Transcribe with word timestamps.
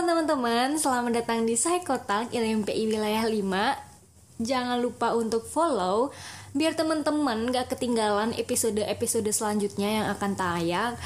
Halo 0.00 0.16
teman-teman, 0.16 0.80
selamat 0.80 1.12
datang 1.12 1.44
di 1.44 1.60
Psychotalk 1.60 2.32
LMPI 2.32 2.88
Wilayah 2.88 3.20
5 3.20 4.40
Jangan 4.40 4.80
lupa 4.80 5.12
untuk 5.12 5.44
follow 5.44 6.08
Biar 6.56 6.72
teman-teman 6.72 7.52
gak 7.52 7.76
ketinggalan 7.76 8.32
episode-episode 8.32 9.28
selanjutnya 9.28 10.00
yang 10.00 10.06
akan 10.08 10.32
tayang. 10.40 10.96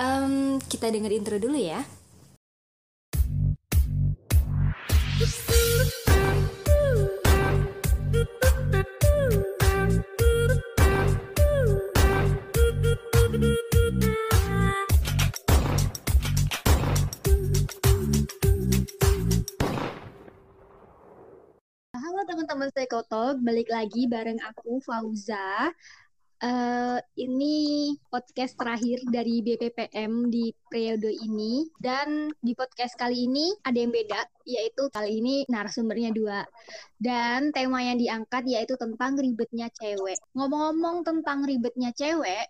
Um, 0.00 0.56
Kita 0.64 0.88
denger 0.88 1.12
intro 1.12 1.36
dulu 1.36 1.60
ya 1.60 1.84
teman-teman 22.88 23.04
Psychotalk, 23.04 23.36
balik 23.44 23.68
lagi 23.68 24.08
bareng 24.08 24.40
aku 24.40 24.80
Fauza. 24.80 25.68
Uh, 26.38 26.96
ini 27.18 27.92
podcast 28.08 28.54
terakhir 28.56 29.02
dari 29.12 29.44
BPPM 29.44 30.32
di 30.32 30.48
periode 30.72 31.12
ini. 31.12 31.68
Dan 31.76 32.32
di 32.40 32.56
podcast 32.56 32.96
kali 32.96 33.28
ini 33.28 33.52
ada 33.60 33.76
yang 33.76 33.92
beda 33.92 34.24
yaitu 34.48 34.88
kali 34.88 35.20
ini 35.20 35.44
narasumbernya 35.52 36.16
dua. 36.16 36.48
Dan 36.96 37.52
tema 37.52 37.84
yang 37.84 38.00
diangkat 38.00 38.48
yaitu 38.48 38.80
tentang 38.80 39.20
ribetnya 39.20 39.68
cewek. 39.68 40.16
Ngomong-ngomong 40.32 41.04
tentang 41.04 41.44
ribetnya 41.44 41.92
cewek 41.92 42.48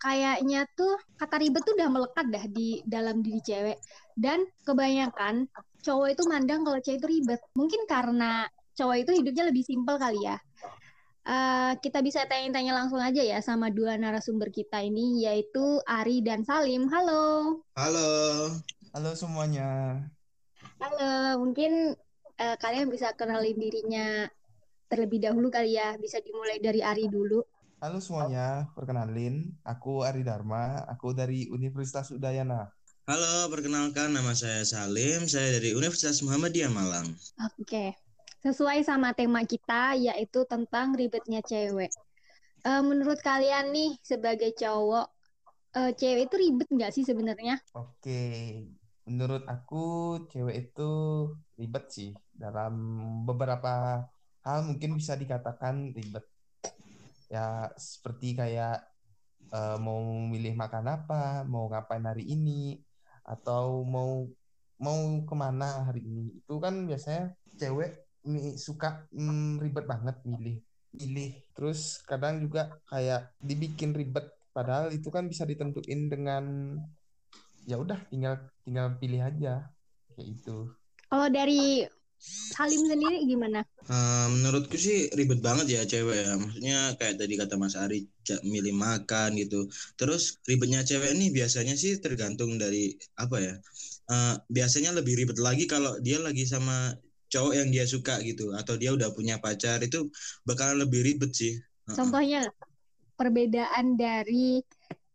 kayaknya 0.00 0.64
tuh 0.78 0.96
kata 1.20 1.36
ribet 1.36 1.60
tuh 1.60 1.76
udah 1.76 1.90
melekat 1.92 2.26
dah 2.30 2.44
di 2.46 2.78
dalam 2.86 3.26
diri 3.26 3.42
cewek. 3.42 3.82
Dan 4.14 4.46
kebanyakan 4.62 5.50
cowok 5.82 6.08
itu 6.14 6.22
mandang 6.30 6.62
kalau 6.62 6.78
cewek 6.78 7.02
itu 7.02 7.08
ribet. 7.10 7.40
Mungkin 7.58 7.90
karena 7.90 8.46
cowok 8.80 8.96
itu 9.04 9.12
hidupnya 9.20 9.44
lebih 9.52 9.60
simpel 9.60 10.00
kali 10.00 10.24
ya 10.24 10.40
Uh, 11.20 11.76
kita 11.84 12.00
bisa 12.00 12.24
tanya-tanya 12.24 12.72
langsung 12.72 12.96
aja 12.96 13.20
ya 13.20 13.44
sama 13.44 13.68
dua 13.68 14.00
narasumber 14.00 14.48
kita 14.48 14.80
ini 14.80 15.28
yaitu 15.28 15.78
Ari 15.84 16.24
dan 16.24 16.48
Salim. 16.48 16.88
Halo. 16.88 17.60
Halo. 17.76 18.08
Halo 18.96 19.10
semuanya. 19.12 20.00
Halo, 20.80 21.44
mungkin 21.44 21.92
uh, 22.40 22.56
kalian 22.56 22.88
bisa 22.88 23.12
kenalin 23.20 23.54
dirinya 23.60 24.32
terlebih 24.88 25.20
dahulu 25.20 25.52
kali 25.52 25.76
ya. 25.76 25.92
Bisa 26.00 26.24
dimulai 26.24 26.56
dari 26.56 26.80
Ari 26.80 27.04
dulu. 27.12 27.44
Halo 27.84 28.00
semuanya, 28.00 28.72
perkenalin 28.72 29.54
aku 29.60 30.08
Ari 30.08 30.24
Dharma, 30.24 30.88
aku 30.88 31.12
dari 31.12 31.52
Universitas 31.52 32.08
Udayana. 32.16 32.72
Halo, 33.04 33.52
perkenalkan 33.52 34.16
nama 34.16 34.32
saya 34.32 34.64
Salim, 34.64 35.28
saya 35.28 35.60
dari 35.60 35.76
Universitas 35.76 36.24
Muhammadiyah 36.24 36.72
Malang. 36.72 37.12
Oke. 37.60 37.68
Okay 37.68 38.09
sesuai 38.40 38.80
sama 38.84 39.12
tema 39.12 39.44
kita 39.44 39.96
yaitu 40.00 40.48
tentang 40.48 40.96
ribetnya 40.96 41.44
cewek. 41.44 41.92
Uh, 42.60 42.84
menurut 42.84 43.20
kalian 43.24 43.72
nih 43.72 43.96
sebagai 44.04 44.52
cowok, 44.56 45.08
uh, 45.76 45.92
cewek 45.96 46.28
itu 46.28 46.36
ribet 46.36 46.68
nggak 46.68 46.92
sih 46.92 47.04
sebenarnya? 47.04 47.56
Oke, 47.72 48.20
menurut 49.08 49.44
aku 49.48 49.84
cewek 50.28 50.68
itu 50.68 50.90
ribet 51.56 51.84
sih 51.88 52.10
dalam 52.36 52.74
beberapa 53.24 54.04
hal 54.44 54.58
mungkin 54.68 54.96
bisa 54.96 55.16
dikatakan 55.16 55.96
ribet. 55.96 56.24
Ya 57.32 57.72
seperti 57.80 58.36
kayak 58.36 58.84
uh, 59.52 59.76
mau 59.80 60.00
milih 60.04 60.56
makan 60.56 60.84
apa, 60.88 61.48
mau 61.48 61.68
ngapain 61.68 62.04
hari 62.04 62.28
ini, 62.28 62.76
atau 63.24 63.86
mau 63.86 64.26
mau 64.80 65.00
ke 65.24 65.34
mana 65.36 65.88
hari 65.88 66.04
ini. 66.04 66.40
Itu 66.40 66.60
kan 66.60 66.88
biasanya 66.88 67.36
cewek 67.56 68.09
suka 68.56 69.08
mm, 69.12 69.60
ribet 69.62 69.86
banget 69.88 70.16
milih 70.26 70.60
milih 70.90 71.32
terus 71.54 72.02
kadang 72.04 72.42
juga 72.42 72.78
kayak 72.90 73.32
dibikin 73.38 73.94
ribet 73.94 74.26
padahal 74.50 74.90
itu 74.90 75.08
kan 75.08 75.30
bisa 75.30 75.46
ditentuin 75.46 76.10
dengan 76.10 76.76
ya 77.64 77.78
udah 77.78 77.96
tinggal 78.10 78.50
tinggal 78.66 78.98
pilih 78.98 79.22
aja 79.22 79.70
kayak 80.16 80.28
itu 80.34 80.66
kalau 81.06 81.26
dari 81.30 81.86
Salim 82.20 82.84
sendiri 82.84 83.24
gimana? 83.24 83.64
Uh, 83.88 84.28
menurutku 84.28 84.76
sih 84.76 85.08
ribet 85.16 85.40
banget 85.40 85.72
ya 85.72 85.82
cewek 85.88 86.20
ya. 86.20 86.36
Maksudnya 86.36 86.78
kayak 87.00 87.16
tadi 87.16 87.34
kata 87.40 87.56
Mas 87.56 87.72
Ari 87.80 88.04
milih 88.44 88.76
makan 88.76 89.40
gitu. 89.40 89.64
Terus 89.96 90.36
ribetnya 90.44 90.84
cewek 90.84 91.16
ini 91.16 91.32
biasanya 91.32 91.72
sih 91.80 91.96
tergantung 91.96 92.60
dari 92.60 92.92
apa 93.16 93.40
ya? 93.40 93.54
Uh, 94.04 94.36
biasanya 94.52 94.92
lebih 94.92 95.16
ribet 95.16 95.40
lagi 95.40 95.64
kalau 95.64 95.96
dia 96.04 96.20
lagi 96.20 96.44
sama 96.44 96.92
cowok 97.30 97.52
yang 97.54 97.68
dia 97.70 97.86
suka 97.86 98.18
gitu 98.26 98.52
atau 98.52 98.74
dia 98.74 98.90
udah 98.90 99.14
punya 99.14 99.38
pacar 99.38 99.78
itu 99.80 100.10
bakalan 100.42 100.82
lebih 100.82 101.06
ribet 101.06 101.30
sih. 101.32 101.54
Contohnya 101.86 102.50
perbedaan 103.14 103.94
dari 103.94 104.62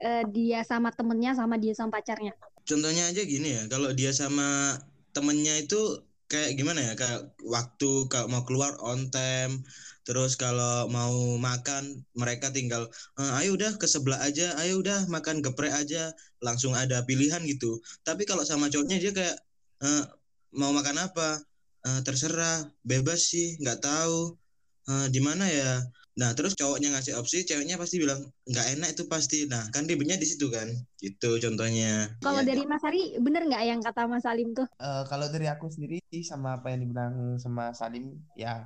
uh, 0.02 0.24
dia 0.32 0.64
sama 0.64 0.92
temennya 0.96 1.36
sama 1.36 1.60
dia 1.60 1.76
sama 1.76 2.00
pacarnya. 2.00 2.34
Contohnya 2.66 3.14
aja 3.14 3.22
gini 3.22 3.54
ya, 3.54 3.64
kalau 3.70 3.94
dia 3.94 4.10
sama 4.10 4.80
temennya 5.14 5.62
itu 5.62 6.02
kayak 6.26 6.58
gimana 6.58 6.82
ya, 6.82 6.94
kayak 6.98 7.30
waktu 7.46 8.10
kalau 8.10 8.28
mau 8.34 8.42
keluar 8.42 8.74
on 8.82 9.14
time, 9.14 9.62
terus 10.02 10.34
kalau 10.34 10.90
mau 10.90 11.14
makan 11.38 12.02
mereka 12.18 12.50
tinggal 12.50 12.90
e, 13.18 13.24
ayo 13.42 13.54
udah 13.54 13.78
ke 13.78 13.86
sebelah 13.86 14.18
aja, 14.26 14.58
ayo 14.66 14.82
udah 14.82 15.06
makan 15.14 15.46
geprek 15.46 15.74
aja, 15.78 16.10
langsung 16.42 16.74
ada 16.74 17.06
pilihan 17.06 17.46
gitu. 17.46 17.78
Tapi 18.02 18.26
kalau 18.26 18.42
sama 18.42 18.66
cowoknya 18.74 18.98
dia 18.98 19.14
kayak 19.14 19.38
e, 19.86 19.90
mau 20.58 20.74
makan 20.74 21.06
apa? 21.06 21.46
Uh, 21.86 22.02
terserah 22.02 22.66
bebas 22.82 23.32
sih 23.32 23.56
nggak 23.62 23.80
tahu. 23.86 24.34
Uh, 24.86 25.10
di 25.10 25.18
mana 25.18 25.50
ya? 25.50 25.82
Nah 26.16 26.32
terus 26.32 26.56
cowoknya 26.56 26.96
ngasih 26.96 27.18
opsi 27.20 27.44
ceweknya 27.44 27.76
pasti 27.76 28.00
bilang 28.00 28.22
nggak 28.48 28.68
enak 28.78 28.90
itu 28.96 29.04
pasti. 29.10 29.50
Nah 29.50 29.68
kan 29.70 29.86
ribetnya 29.86 30.18
di 30.18 30.28
situ 30.28 30.48
kan? 30.50 30.68
Gitu 30.98 31.42
contohnya. 31.42 32.16
Kalau 32.22 32.42
ya. 32.42 32.48
dari 32.48 32.64
Mas 32.64 32.84
Ari 32.86 33.18
bener 33.20 33.44
nggak 33.50 33.64
yang 33.66 33.80
kata 33.82 34.08
Mas 34.08 34.24
Salim 34.24 34.56
tuh? 34.56 34.68
Uh, 34.80 35.04
kalau 35.10 35.28
dari 35.30 35.50
aku 35.50 35.68
sendiri 35.68 36.00
sih 36.10 36.24
sama 36.24 36.62
apa 36.62 36.74
yang 36.74 36.86
dibilang 36.88 37.38
sama 37.42 37.76
Salim 37.76 38.16
ya 38.38 38.66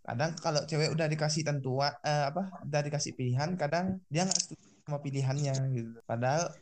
kadang 0.00 0.32
kalau 0.40 0.64
cewek 0.64 0.90
udah 0.96 1.06
dikasih 1.12 1.44
tentuan 1.44 1.92
uh, 2.02 2.32
apa 2.32 2.64
udah 2.64 2.80
dikasih 2.82 3.12
pilihan 3.14 3.52
kadang 3.60 4.00
dia 4.08 4.24
nggak 4.24 4.40
setuju 4.40 4.68
sama 4.84 4.98
pilihannya 5.00 5.54
gitu. 5.76 5.96
Padahal 6.04 6.52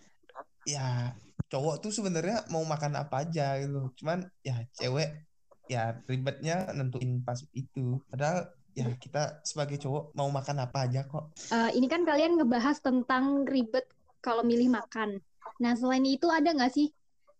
ya 0.69 1.16
cowok 1.48 1.80
tuh 1.80 1.90
sebenarnya 1.90 2.44
mau 2.52 2.62
makan 2.62 2.94
apa 2.94 3.26
aja 3.26 3.58
gitu. 3.58 3.90
Cuman 3.98 4.28
ya 4.44 4.62
cewek 4.76 5.27
ya 5.68 6.00
ribetnya 6.08 6.68
nentuin 6.72 7.20
pas 7.22 7.38
itu. 7.52 8.00
Padahal 8.08 8.50
ya 8.72 8.88
kita 8.96 9.42
sebagai 9.44 9.78
cowok 9.78 10.16
mau 10.16 10.28
makan 10.32 10.64
apa 10.64 10.88
aja 10.88 11.04
kok. 11.04 11.30
Uh, 11.52 11.70
ini 11.76 11.86
kan 11.86 12.02
kalian 12.08 12.40
ngebahas 12.40 12.80
tentang 12.80 13.44
ribet 13.44 13.86
kalau 14.24 14.42
milih 14.42 14.72
makan. 14.72 15.20
Nah 15.60 15.76
selain 15.76 16.04
itu 16.08 16.26
ada 16.32 16.50
nggak 16.50 16.72
sih 16.72 16.90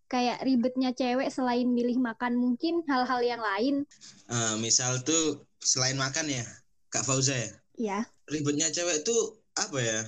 kayak 0.09 0.41
ribetnya 0.41 0.93
cewek 0.93 1.29
selain 1.33 1.69
milih 1.69 1.97
makan? 1.99 2.37
Mungkin 2.37 2.85
hal-hal 2.85 3.21
yang 3.25 3.41
lain. 3.41 3.85
Uh, 4.29 4.55
misal 4.61 5.01
tuh 5.01 5.45
selain 5.59 5.97
makan 5.99 6.29
ya 6.29 6.45
kak 6.93 7.05
Fauza 7.05 7.35
ya? 7.35 7.51
Iya. 7.79 7.99
Ribetnya 8.29 8.69
cewek 8.69 9.07
tuh 9.07 9.39
apa 9.55 9.79
ya? 9.79 9.99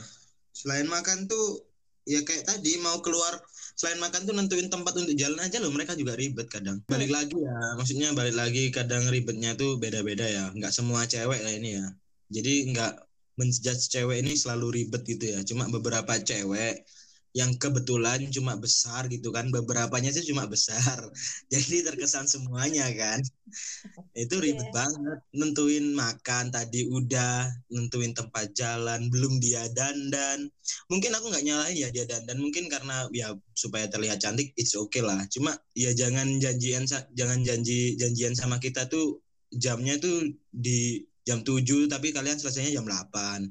Selain 0.51 0.85
makan 0.85 1.25
tuh 1.31 1.63
ya 2.03 2.19
kayak 2.25 2.49
tadi 2.49 2.81
mau 2.81 2.99
keluar 2.99 3.39
selain 3.75 3.99
makan 3.99 4.27
tuh 4.27 4.33
nentuin 4.35 4.67
tempat 4.67 4.93
untuk 4.97 5.15
jalan 5.15 5.39
aja 5.41 5.57
loh 5.59 5.71
mereka 5.73 5.93
juga 5.97 6.13
ribet 6.15 6.47
kadang. 6.47 6.79
Balik 6.87 7.11
lagi 7.11 7.35
ya 7.37 7.57
maksudnya 7.75 8.09
balik 8.13 8.35
lagi 8.35 8.69
kadang 8.69 9.07
ribetnya 9.09 9.55
tuh 9.57 9.77
beda-beda 9.81 10.25
ya. 10.27 10.49
Nggak 10.53 10.73
semua 10.73 11.03
cewek 11.05 11.41
lah 11.41 11.53
ini 11.53 11.79
ya. 11.79 11.85
Jadi 12.31 12.71
nggak 12.71 12.93
menjudge 13.39 13.89
cewek 13.89 14.21
ini 14.21 14.33
selalu 14.37 14.67
ribet 14.83 15.01
gitu 15.07 15.25
ya. 15.33 15.39
Cuma 15.47 15.67
beberapa 15.67 16.15
cewek 16.19 16.85
yang 17.31 17.55
kebetulan 17.55 18.27
cuma 18.27 18.59
besar 18.59 19.07
gitu 19.07 19.31
kan 19.31 19.47
beberapanya 19.47 20.11
sih 20.11 20.27
cuma 20.27 20.43
besar. 20.47 20.99
Jadi 21.51 21.83
terkesan 21.87 22.28
semuanya 22.28 22.91
kan. 22.91 23.23
Itu 24.11 24.43
ribet 24.43 24.67
yeah. 24.67 24.75
banget 24.75 25.19
nentuin 25.31 25.95
makan 25.95 26.51
tadi 26.51 26.91
udah 26.91 27.47
nentuin 27.72 28.11
tempat 28.11 28.51
jalan 28.51 29.07
belum 29.07 29.39
dia 29.39 29.63
dandan. 29.72 30.51
Mungkin 30.91 31.11
aku 31.16 31.31
nggak 31.31 31.45
nyalain 31.47 31.75
ya 31.79 31.87
dia 31.87 32.03
dandan 32.03 32.39
mungkin 32.43 32.67
karena 32.67 33.07
ya 33.16 33.31
supaya 33.55 33.87
terlihat 33.87 34.19
cantik 34.19 34.51
it's 34.59 34.75
okay 34.75 34.99
lah. 34.99 35.23
Cuma 35.31 35.55
ya 35.72 35.95
jangan 35.95 36.35
janjian 36.43 36.84
jangan 37.16 37.39
janji 37.47 37.95
janjian 37.95 38.35
sama 38.35 38.59
kita 38.59 38.91
tuh 38.91 39.23
jamnya 39.55 39.95
tuh 39.99 40.35
di 40.51 41.03
jam 41.23 41.43
7 41.43 41.87
tapi 41.87 42.11
kalian 42.11 42.39
selesainya 42.39 42.81
jam 42.81 42.87
8 42.87 43.45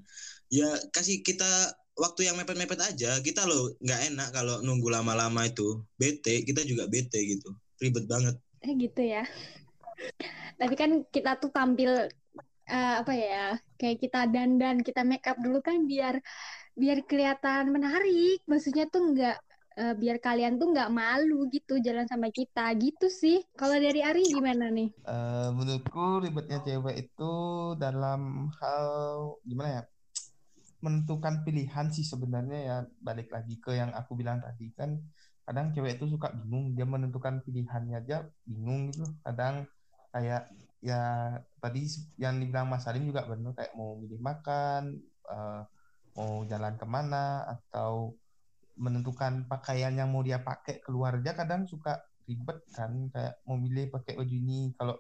ya 0.51 0.67
kasih 0.91 1.23
kita 1.23 1.71
waktu 2.01 2.33
yang 2.33 2.37
mepet-mepet 2.41 2.81
aja 2.81 3.21
kita 3.21 3.45
loh 3.45 3.77
nggak 3.85 4.01
enak 4.09 4.29
kalau 4.33 4.65
nunggu 4.65 4.89
lama-lama 4.89 5.45
itu 5.45 5.85
bete 6.01 6.41
kita 6.49 6.65
juga 6.65 6.89
bete 6.89 7.21
gitu 7.21 7.53
ribet 7.77 8.09
banget 8.09 8.41
eh 8.65 8.73
gitu 8.81 9.03
ya 9.05 9.29
tapi 10.57 10.75
kan 10.81 11.05
kita 11.13 11.37
tuh 11.37 11.53
tampil 11.53 12.09
uh, 12.73 12.95
apa 13.05 13.13
ya 13.13 13.45
kayak 13.77 14.01
kita 14.01 14.25
dandan 14.33 14.81
kita 14.81 15.05
make 15.05 15.29
up 15.29 15.37
dulu 15.37 15.61
kan 15.61 15.85
biar 15.85 16.17
biar 16.73 17.05
kelihatan 17.05 17.69
menarik 17.69 18.41
maksudnya 18.49 18.89
tuh 18.89 19.13
nggak 19.13 19.37
eh, 19.77 19.95
biar 20.01 20.17
kalian 20.23 20.57
tuh 20.57 20.73
nggak 20.73 20.93
malu 20.93 21.45
gitu 21.53 21.77
jalan 21.81 22.09
sama 22.09 22.29
kita 22.33 22.73
gitu 22.81 23.07
sih. 23.13 23.45
Kalau 23.57 23.77
dari 23.77 24.01
Ari 24.01 24.23
gimana 24.29 24.73
nih? 24.73 24.89
Eh, 25.05 25.49
menurutku 25.53 26.25
ribetnya 26.25 26.63
cewek 26.65 26.97
itu 27.09 27.33
dalam 27.77 28.49
hal 28.61 28.89
gimana 29.45 29.69
ya? 29.81 29.83
Menentukan 30.81 31.45
pilihan 31.45 31.87
sih 31.93 32.05
sebenarnya 32.05 32.59
ya. 32.61 32.77
Balik 33.01 33.29
lagi 33.33 33.61
ke 33.61 33.77
yang 33.77 33.93
aku 33.93 34.17
bilang 34.17 34.41
tadi 34.41 34.73
kan 34.77 34.97
kadang 35.45 35.75
cewek 35.75 35.99
itu 35.99 36.07
suka 36.07 36.31
bingung 36.31 36.79
dia 36.79 36.87
menentukan 36.87 37.43
pilihannya 37.45 38.01
aja 38.01 38.17
bingung 38.49 38.91
gitu. 38.93 39.05
Kadang 39.25 39.69
kayak 40.15 40.51
ya 40.81 41.37
tadi 41.61 41.85
yang 42.17 42.41
dibilang 42.41 42.67
Mas 42.67 42.89
Salim 42.89 43.05
juga 43.05 43.29
benar 43.29 43.53
kayak 43.53 43.73
mau 43.77 44.01
milih 44.01 44.21
makan 44.25 44.83
eh, 45.29 45.63
mau 46.17 46.33
jalan 46.49 46.75
ke 46.81 46.87
mana 46.89 47.45
atau 47.47 48.17
menentukan 48.81 49.45
pakaian 49.45 49.93
yang 49.93 50.09
mau 50.09 50.25
dia 50.25 50.41
pakai 50.41 50.81
keluar 50.81 51.21
aja 51.21 51.37
kadang 51.37 51.69
suka 51.69 52.01
ribet 52.25 52.65
kan. 52.73 52.93
Kayak 53.13 53.35
mau 53.45 53.57
milih 53.61 53.93
pakai 53.93 54.17
baju 54.17 54.35
ini 54.35 54.73
kalau 54.79 54.97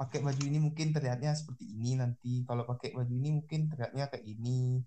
pakai 0.00 0.24
baju 0.24 0.42
ini 0.48 0.58
mungkin 0.64 0.96
terlihatnya 0.96 1.36
seperti 1.36 1.76
ini 1.76 2.00
nanti 2.00 2.32
kalau 2.48 2.64
pakai 2.64 2.96
baju 2.96 3.12
ini 3.12 3.36
mungkin 3.36 3.68
terlihatnya 3.68 4.08
kayak 4.08 4.24
ini 4.24 4.80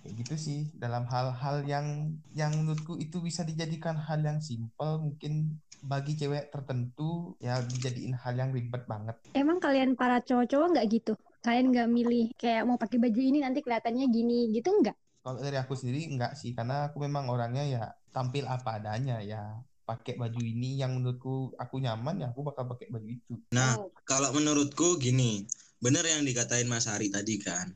kayak 0.00 0.14
gitu 0.18 0.34
sih 0.34 0.60
dalam 0.74 1.04
hal-hal 1.06 1.62
yang 1.64 1.86
yang 2.32 2.56
menurutku 2.56 2.96
itu 2.96 3.20
bisa 3.20 3.44
dijadikan 3.44 3.94
hal 3.94 4.24
yang 4.24 4.40
simpel 4.40 4.98
mungkin 4.98 5.60
bagi 5.82 6.14
cewek 6.14 6.48
tertentu 6.48 7.34
ya 7.38 7.60
dijadiin 7.60 8.14
hal 8.14 8.34
yang 8.34 8.50
ribet 8.50 8.86
banget 8.86 9.18
Emang 9.34 9.58
kalian 9.58 9.92
para 9.92 10.22
cowok-cowok 10.22 10.68
nggak 10.72 10.86
gitu? 10.88 11.12
Kalian 11.42 11.74
nggak 11.74 11.88
milih 11.90 12.26
kayak 12.38 12.62
mau 12.64 12.78
pakai 12.78 12.96
baju 12.96 13.20
ini 13.20 13.42
nanti 13.42 13.60
kelihatannya 13.60 14.06
gini 14.08 14.48
gitu 14.50 14.70
nggak? 14.72 14.96
kalau 15.22 15.38
dari 15.38 15.54
aku 15.54 15.78
sendiri 15.78 16.10
enggak 16.10 16.34
sih 16.34 16.50
karena 16.50 16.90
aku 16.90 16.98
memang 16.98 17.30
orangnya 17.30 17.62
ya 17.62 17.84
tampil 18.10 18.42
apa 18.42 18.82
adanya 18.82 19.22
ya 19.22 19.54
pakai 19.82 20.18
baju 20.18 20.42
ini 20.42 20.82
yang 20.82 20.98
menurutku 20.98 21.54
aku 21.54 21.78
nyaman 21.78 22.26
ya 22.26 22.34
aku 22.34 22.42
bakal 22.42 22.66
pakai 22.66 22.90
baju 22.90 23.06
itu 23.06 23.34
Nah, 23.54 23.78
Oh. 23.78 23.94
kalau 24.02 24.34
menurutku 24.34 24.98
gini, 24.98 25.46
bener 25.78 26.02
yang 26.02 26.26
dikatain 26.26 26.66
Mas 26.66 26.90
Hari 26.90 27.06
tadi 27.06 27.38
kan. 27.38 27.70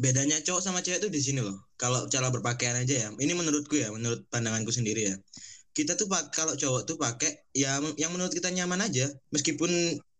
Bedanya 0.00 0.40
cowok 0.40 0.64
sama 0.64 0.80
cewek 0.80 1.04
tuh 1.04 1.12
di 1.12 1.20
sini 1.20 1.44
loh. 1.44 1.68
Kalau 1.76 2.08
cara 2.08 2.32
berpakaian 2.32 2.72
aja 2.80 2.94
ya. 3.04 3.08
Ini 3.12 3.32
menurutku 3.36 3.76
ya, 3.76 3.92
menurut 3.92 4.24
pandanganku 4.32 4.72
sendiri 4.72 5.12
ya. 5.12 5.14
Kita 5.76 5.92
tuh 6.00 6.08
kalau 6.32 6.56
cowok 6.56 6.88
tuh 6.88 6.96
pakai 6.96 7.52
ya 7.52 7.76
yang 8.00 8.10
menurut 8.16 8.32
kita 8.32 8.48
nyaman 8.48 8.80
aja. 8.80 9.12
Meskipun 9.28 9.68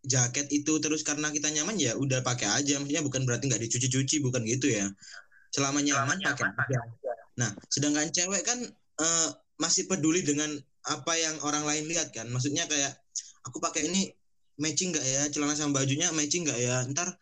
jaket 0.05 0.53
itu 0.53 0.73
terus 0.85 1.01
karena 1.01 1.33
kita 1.33 1.49
nyaman 1.49 1.81
ya 1.81 1.97
udah 1.97 2.21
pakai 2.21 2.61
aja. 2.61 2.77
Maksudnya 2.77 3.01
bukan 3.01 3.25
berarti 3.25 3.49
nggak 3.49 3.63
dicuci-cuci, 3.65 4.21
bukan 4.21 4.45
gitu 4.45 4.69
ya. 4.69 4.85
Selama 5.49 5.81
nyaman 5.81 6.21
pakai 6.21 6.45
aja. 6.45 6.81
Nah, 7.41 7.51
sedangkan 7.73 8.13
cewek 8.13 8.45
kan 8.45 8.61
eh, 9.01 9.29
masih 9.57 9.89
peduli 9.89 10.21
dengan 10.21 10.53
apa 10.85 11.17
yang 11.17 11.41
orang 11.41 11.65
lain 11.65 11.89
lihat 11.89 12.13
kan. 12.13 12.29
Maksudnya 12.29 12.69
kayak 12.69 13.01
aku 13.49 13.65
pakai 13.65 13.89
ini 13.89 14.13
matching 14.61 14.93
nggak 14.93 15.07
ya 15.09 15.23
celana 15.33 15.57
sama 15.57 15.81
bajunya 15.81 16.13
matching 16.13 16.45
nggak 16.45 16.61
ya 16.61 16.85
ntar 16.93 17.17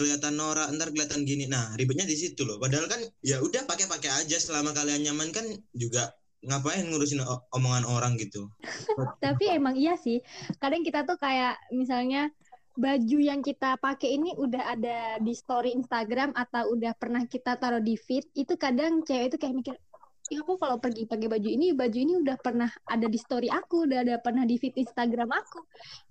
kelihatan 0.00 0.40
norak 0.40 0.72
ntar 0.72 0.88
kelihatan 0.88 1.28
gini. 1.28 1.44
Nah 1.44 1.76
ribetnya 1.76 2.08
di 2.08 2.16
situ 2.16 2.48
loh. 2.48 2.56
Padahal 2.56 2.88
kan 2.88 3.04
ya 3.20 3.44
udah 3.44 3.68
pakai 3.68 3.84
pakai 3.84 4.24
aja. 4.24 4.40
Selama 4.40 4.72
kalian 4.72 5.04
nyaman 5.04 5.28
kan 5.28 5.44
juga 5.76 6.16
ngapain 6.40 6.88
ngurusin 6.88 7.20
omongan 7.52 7.84
orang 7.84 8.16
gitu? 8.16 8.48
Tapi 9.24 9.52
emang 9.52 9.76
iya 9.76 10.00
sih. 10.00 10.24
Kadang 10.56 10.80
kita 10.80 11.04
tuh 11.04 11.20
kayak 11.20 11.60
misalnya 11.76 12.32
baju 12.80 13.18
yang 13.20 13.44
kita 13.44 13.76
pakai 13.76 14.16
ini 14.16 14.32
udah 14.40 14.72
ada 14.72 14.98
di 15.20 15.36
story 15.36 15.76
Instagram 15.76 16.32
atau 16.32 16.72
udah 16.72 16.96
pernah 16.96 17.28
kita 17.28 17.60
taruh 17.60 17.82
di 17.82 17.98
feed, 18.00 18.30
itu 18.32 18.56
kadang 18.56 19.04
cewek 19.04 19.34
itu 19.34 19.36
kayak 19.36 19.54
mikir, 19.58 19.74
"Ih, 20.30 20.38
aku 20.42 20.54
kalau 20.62 20.76
pergi 20.78 21.02
pakai 21.10 21.26
baju 21.26 21.48
ini, 21.50 21.66
baju 21.74 21.98
ini 21.98 22.12
udah 22.22 22.36
pernah 22.38 22.70
ada 22.86 23.06
di 23.10 23.18
story 23.18 23.48
aku, 23.50 23.86
udah 23.90 23.98
ada 24.06 24.14
pernah 24.22 24.44
di 24.46 24.54
feed 24.62 24.74
Instagram 24.78 25.30
aku." 25.30 25.58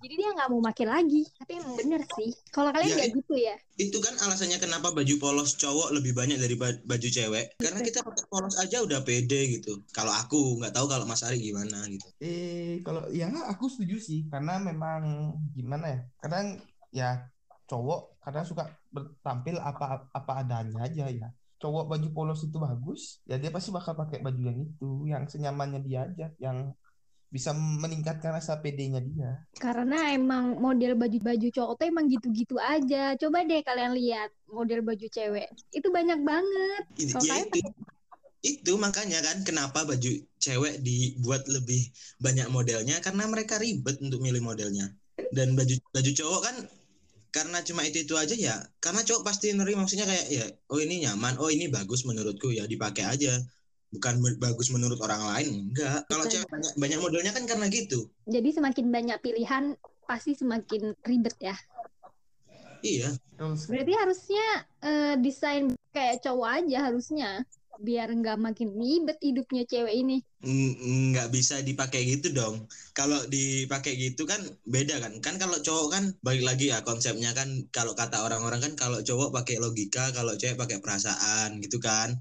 Jadi 0.04 0.14
dia 0.20 0.30
nggak 0.36 0.50
mau 0.52 0.62
pakai 0.70 0.86
lagi. 0.88 1.22
Tapi 1.40 1.52
emang 1.60 1.76
bener 1.80 2.02
sih. 2.18 2.30
Kalau 2.52 2.70
kalian 2.76 2.90
Ya, 2.92 2.96
nggak 3.00 3.12
gitu 3.24 3.36
ya? 3.40 3.56
itu 3.80 3.96
kan 4.04 4.12
alasannya 4.20 4.60
kenapa 4.60 4.92
baju 4.92 5.16
polos 5.24 5.56
cowok 5.56 5.96
lebih 5.96 6.12
banyak 6.12 6.36
dari 6.36 6.56
ba- 6.60 6.84
baju 6.84 7.08
cewek 7.08 7.56
karena 7.64 7.80
kita 7.80 8.04
pakai 8.04 8.28
polos 8.28 8.60
aja 8.60 8.84
udah 8.84 9.00
pede 9.08 9.56
gitu 9.56 9.80
kalau 9.96 10.12
aku 10.12 10.60
nggak 10.60 10.76
tahu 10.76 10.86
kalau 10.92 11.08
Mas 11.08 11.24
Ari 11.24 11.40
gimana 11.40 11.88
gitu 11.88 12.04
eh 12.20 12.84
kalau 12.84 13.08
ya 13.08 13.32
aku 13.48 13.72
setuju 13.72 13.96
sih 14.04 14.20
karena 14.28 14.60
memang 14.60 15.32
gimana 15.56 15.86
ya 15.96 16.00
kadang 16.20 16.60
ya 16.92 17.24
cowok 17.72 18.20
kadang 18.20 18.44
suka 18.44 18.64
bertampil 18.92 19.56
apa 19.64 20.12
apa 20.12 20.32
adanya 20.44 20.84
aja 20.84 21.08
ya 21.08 21.28
cowok 21.60 21.86
baju 21.92 22.08
polos 22.16 22.42
itu 22.48 22.58
bagus 22.58 23.20
ya 23.28 23.36
dia 23.36 23.52
pasti 23.52 23.70
bakal 23.70 23.94
pakai 23.94 24.24
baju 24.24 24.42
yang 24.42 24.60
itu 24.64 24.90
yang 25.12 25.24
senyamannya 25.28 25.80
dia 25.84 26.08
aja 26.08 26.28
yang 26.40 26.72
bisa 27.30 27.54
meningkatkan 27.54 28.34
rasa 28.34 28.58
pedenya 28.58 28.98
dia 29.06 29.46
Karena 29.62 30.18
emang 30.18 30.58
model 30.58 30.98
baju-baju 30.98 31.48
cowok 31.54 31.78
tuh 31.78 31.86
emang 31.86 32.10
gitu-gitu 32.10 32.58
aja. 32.58 33.14
Coba 33.22 33.46
deh 33.46 33.62
kalian 33.62 33.94
lihat 33.94 34.34
model 34.50 34.82
baju 34.82 35.06
cewek. 35.06 35.46
Itu 35.70 35.94
banyak 35.94 36.26
banget. 36.26 36.84
Itu- 36.98 37.22
ya 37.22 37.46
itu 37.46 37.62
itu 38.40 38.72
makanya 38.80 39.20
kan 39.20 39.44
kenapa 39.44 39.84
baju 39.84 40.12
cewek 40.40 40.80
dibuat 40.80 41.44
lebih 41.52 41.92
banyak 42.24 42.48
modelnya 42.48 43.04
karena 43.04 43.28
mereka 43.28 43.60
ribet 43.60 44.00
untuk 44.00 44.24
milih 44.24 44.40
modelnya 44.40 44.96
dan 45.36 45.60
baju 45.60 45.76
baju 45.92 46.12
cowok 46.16 46.42
kan 46.48 46.56
karena 47.30 47.62
cuma 47.62 47.86
itu 47.86 48.02
itu 48.02 48.14
aja 48.18 48.34
ya 48.34 48.56
karena 48.82 49.06
cowok 49.06 49.22
pasti 49.22 49.54
nerima 49.54 49.86
maksudnya 49.86 50.10
kayak 50.10 50.26
ya 50.30 50.46
oh 50.74 50.82
ini 50.82 51.06
nyaman 51.06 51.38
oh 51.38 51.50
ini 51.50 51.70
bagus 51.70 52.04
menurutku 52.06 52.50
ya 52.54 52.66
dipakai 52.66 53.06
aja. 53.06 53.38
Bukan 53.90 54.22
bagus 54.38 54.70
menurut 54.70 55.02
orang 55.02 55.18
lain 55.34 55.74
enggak. 55.74 56.06
Kalau 56.06 56.30
cewek 56.30 56.46
banyak 56.46 56.74
banyak 56.78 57.00
modelnya 57.02 57.34
kan 57.34 57.50
karena 57.50 57.66
gitu. 57.74 58.06
Jadi 58.30 58.54
semakin 58.54 58.86
banyak 58.94 59.18
pilihan 59.18 59.74
pasti 60.06 60.38
semakin 60.38 60.94
ribet 61.06 61.38
ya. 61.42 61.58
iya. 62.86 63.10
Berarti 63.38 63.94
harusnya 63.98 64.46
eh, 64.86 65.16
desain 65.18 65.74
kayak 65.90 66.22
cowok 66.22 66.50
aja 66.62 66.78
harusnya 66.86 67.30
biar 67.80 68.12
nggak 68.12 68.38
makin 68.38 68.76
ribet 68.76 69.18
hidupnya 69.24 69.64
cewek 69.64 69.96
ini. 69.96 70.18
Nggak 71.10 71.32
bisa 71.32 71.64
dipakai 71.64 72.04
gitu 72.04 72.36
dong. 72.36 72.68
Kalau 72.92 73.24
dipakai 73.32 73.96
gitu 73.96 74.28
kan 74.28 74.44
beda 74.68 75.00
kan. 75.00 75.16
Kan 75.24 75.40
kalau 75.40 75.58
cowok 75.64 75.88
kan 75.96 76.04
balik 76.20 76.44
lagi 76.44 76.70
ya 76.70 76.84
konsepnya 76.84 77.32
kan 77.32 77.48
kalau 77.72 77.96
kata 77.96 78.20
orang-orang 78.20 78.60
kan 78.60 78.74
kalau 78.76 79.00
cowok 79.00 79.32
pakai 79.32 79.58
logika, 79.64 80.12
kalau 80.12 80.36
cewek 80.36 80.60
pakai 80.60 80.84
perasaan 80.84 81.64
gitu 81.64 81.80
kan. 81.80 82.20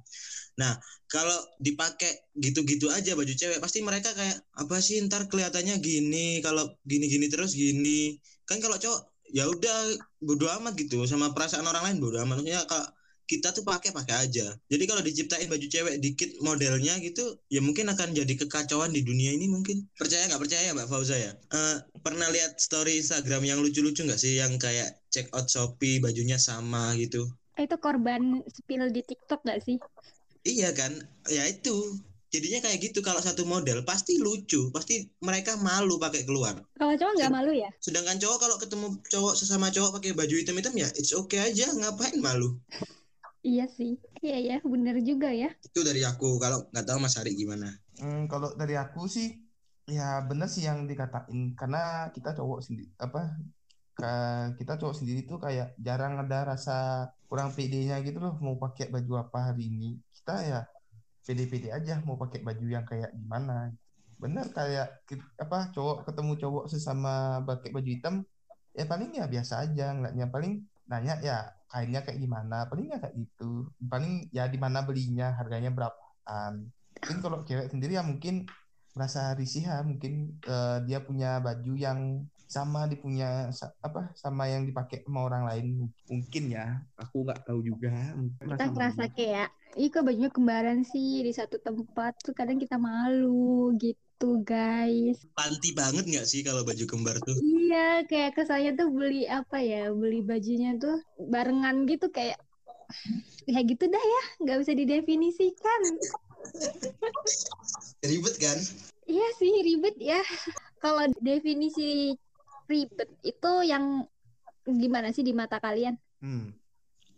Nah, 0.58 0.74
kalau 1.10 1.38
dipakai 1.62 2.30
gitu-gitu 2.38 2.90
aja 2.90 3.14
baju 3.18 3.34
cewek 3.34 3.58
pasti 3.58 3.82
mereka 3.82 4.14
kayak 4.14 4.38
apa 4.54 4.76
sih 4.82 4.98
ntar 5.06 5.26
kelihatannya 5.26 5.78
gini, 5.82 6.38
kalau 6.42 6.66
gini-gini 6.86 7.26
terus 7.26 7.54
gini. 7.54 8.18
Kan 8.46 8.62
kalau 8.62 8.78
cowok 8.78 9.00
ya 9.34 9.44
udah 9.44 9.94
bodo 10.24 10.48
amat 10.60 10.72
gitu 10.78 11.04
sama 11.04 11.36
perasaan 11.36 11.66
orang 11.66 11.84
lain 11.92 11.98
bodo 12.02 12.18
amat. 12.22 12.42
Maksudnya 12.42 12.62
kalau 12.66 12.86
kita 13.28 13.52
tuh 13.52 13.60
pakai 13.60 13.92
pakai 13.92 14.24
aja. 14.24 14.56
Jadi 14.72 14.84
kalau 14.88 15.04
diciptain 15.04 15.44
baju 15.52 15.66
cewek 15.68 16.00
dikit 16.00 16.40
modelnya 16.40 16.96
gitu, 17.04 17.36
ya 17.52 17.60
mungkin 17.60 17.92
akan 17.92 18.16
jadi 18.16 18.34
kekacauan 18.40 18.90
di 18.96 19.04
dunia 19.04 19.36
ini 19.36 19.52
mungkin. 19.52 19.84
Percaya 19.92 20.24
nggak 20.32 20.40
percaya 20.40 20.72
Mbak 20.72 20.88
Fauza 20.88 21.20
ya? 21.20 21.36
Eh, 21.36 21.76
pernah 22.00 22.32
lihat 22.32 22.56
story 22.56 23.04
Instagram 23.04 23.44
yang 23.44 23.60
lucu-lucu 23.60 24.00
nggak 24.08 24.16
sih 24.16 24.40
yang 24.40 24.56
kayak 24.56 25.04
check 25.12 25.28
out 25.36 25.44
Shopee 25.44 26.00
bajunya 26.00 26.40
sama 26.40 26.96
gitu? 26.96 27.28
Eh, 27.60 27.68
Itu 27.68 27.76
korban 27.76 28.40
spill 28.48 28.88
di 28.88 29.04
TikTok 29.04 29.44
nggak 29.44 29.60
sih? 29.60 29.76
Iya 30.48 30.72
kan? 30.72 30.96
Ya 31.28 31.44
itu. 31.44 32.00
Jadinya 32.28 32.60
kayak 32.60 32.92
gitu 32.92 33.00
kalau 33.00 33.24
satu 33.24 33.48
model 33.48 33.88
pasti 33.88 34.20
lucu, 34.20 34.68
pasti 34.68 35.08
mereka 35.24 35.56
malu 35.56 35.96
pakai 35.96 36.28
keluar. 36.28 36.60
Kalau 36.76 36.92
cowok 36.92 37.12
nggak 37.16 37.32
malu 37.32 37.52
ya? 37.56 37.72
Sedangkan 37.80 38.20
cowok 38.20 38.38
kalau 38.40 38.56
ketemu 38.60 38.86
cowok 39.08 39.34
sesama 39.36 39.72
cowok 39.72 39.96
pakai 40.00 40.12
baju 40.12 40.34
hitam-hitam 40.36 40.76
ya 40.76 40.88
it's 41.00 41.16
okay 41.16 41.40
aja, 41.40 41.72
ngapain 41.72 42.20
malu? 42.20 42.60
Iya 43.46 43.64
sih. 43.70 43.90
Iya 44.24 44.36
ya, 44.48 44.54
bener 44.72 44.96
juga 45.08 45.28
ya. 45.30 45.48
Itu 45.62 45.80
dari 45.86 46.02
aku. 46.02 46.38
Kalau 46.42 46.66
nggak 46.70 46.86
tahu 46.86 46.98
Mas 47.02 47.14
Ari 47.18 47.32
gimana? 47.38 47.70
Hmm, 47.98 48.26
kalau 48.30 48.54
dari 48.54 48.74
aku 48.78 49.10
sih 49.10 49.26
ya 49.88 50.20
bener 50.28 50.46
sih 50.52 50.62
yang 50.68 50.84
dikatain 50.84 51.56
karena 51.56 52.12
kita 52.14 52.36
cowok 52.36 52.60
sendiri 52.60 52.92
apa 53.00 53.20
ka- 53.98 54.50
kita 54.58 54.72
cowok 54.80 54.94
sendiri 55.00 55.20
tuh 55.30 55.38
kayak 55.40 55.74
jarang 55.86 56.14
ada 56.22 56.44
rasa 56.52 56.72
kurang 57.28 57.50
pedenya 57.56 57.96
gitu 58.06 58.18
loh 58.20 58.34
mau 58.44 58.56
pakai 58.60 58.92
baju 58.94 59.12
apa 59.24 59.38
hari 59.52 59.62
ini 59.72 59.96
kita 60.16 60.32
ya 60.50 60.60
pede-pede 61.26 61.68
aja 61.78 62.00
mau 62.06 62.16
pakai 62.22 62.40
baju 62.46 62.66
yang 62.68 62.84
kayak 62.90 63.10
gimana 63.20 63.72
bener 64.22 64.46
kayak 64.56 64.86
apa 65.44 65.58
cowok 65.74 65.96
ketemu 66.06 66.32
cowok 66.42 66.64
sesama 66.72 67.42
pakai 67.48 67.70
baju 67.76 67.88
hitam 67.96 68.14
ya 68.78 68.84
paling 68.90 69.10
ya 69.20 69.24
biasa 69.34 69.54
aja 69.64 69.86
ngeliatnya 69.96 70.26
paling 70.34 70.52
nanya 70.90 71.14
ya 71.28 71.38
kainnya 71.68 72.00
kayak 72.04 72.18
gimana? 72.20 72.66
Paling 72.66 72.92
ya 72.92 72.98
kayak 72.98 73.16
gitu. 73.16 73.68
Paling 73.78 74.28
ya 74.32 74.44
di 74.48 74.58
mana 74.60 74.82
belinya 74.84 75.36
harganya 75.36 75.70
berapaan. 75.70 76.68
Mungkin 76.98 77.18
kalau 77.22 77.38
cewek 77.46 77.70
sendiri 77.70 77.96
ya 77.96 78.02
mungkin 78.02 78.48
merasa 78.96 79.36
risih 79.38 79.68
ya 79.68 79.78
mungkin 79.86 80.34
eh, 80.42 80.78
dia 80.88 80.98
punya 81.04 81.38
baju 81.38 81.72
yang 81.78 82.26
sama 82.48 82.88
dipunya 82.88 83.52
apa 83.84 84.08
sama 84.16 84.48
yang 84.48 84.64
dipakai 84.64 85.04
sama 85.04 85.28
orang 85.28 85.44
lain. 85.44 85.66
Mungkin 86.08 86.44
ya 86.48 86.80
aku 86.96 87.28
nggak 87.28 87.44
tahu 87.44 87.60
juga. 87.60 87.92
Kita 88.40 88.56
dia. 88.56 89.12
kayak 89.12 89.48
Ih, 89.76 89.92
kok 89.92 90.08
bajunya 90.08 90.32
kembaran 90.32 90.80
sih 90.86 91.20
di 91.20 91.32
satu 91.34 91.60
tempat 91.60 92.16
tuh 92.24 92.32
kadang 92.32 92.56
kita 92.56 92.80
malu 92.80 93.76
gitu, 93.76 94.40
guys. 94.40 95.20
Panti 95.36 95.76
banget 95.76 96.08
nggak 96.08 96.24
sih 96.24 96.40
kalau 96.40 96.64
baju 96.64 96.84
kembar 96.88 97.20
tuh? 97.20 97.36
Iya, 97.42 98.08
kayak 98.08 98.40
kesannya 98.40 98.72
tuh 98.78 98.88
beli 98.88 99.28
apa 99.28 99.60
ya, 99.60 99.92
beli 99.92 100.24
bajunya 100.24 100.78
tuh 100.80 101.04
barengan 101.20 101.84
gitu 101.84 102.08
kayak 102.08 102.40
ya 103.44 103.60
gitu 103.60 103.84
dah 103.84 104.00
ya, 104.00 104.22
nggak 104.40 104.58
bisa 104.64 104.72
didefinisikan. 104.72 105.82
Ribet 108.08 108.36
kan? 108.40 108.58
Iya 109.08 109.26
sih 109.40 109.52
ribet 109.64 109.96
ya. 109.96 110.20
Kalau 110.78 111.08
definisi 111.18 112.12
ribet 112.68 113.08
itu 113.24 113.52
yang 113.64 114.04
gimana 114.68 115.10
sih 115.16 115.24
di 115.24 115.32
mata 115.32 115.56
kalian? 115.56 115.96
Hmm. 116.20 116.52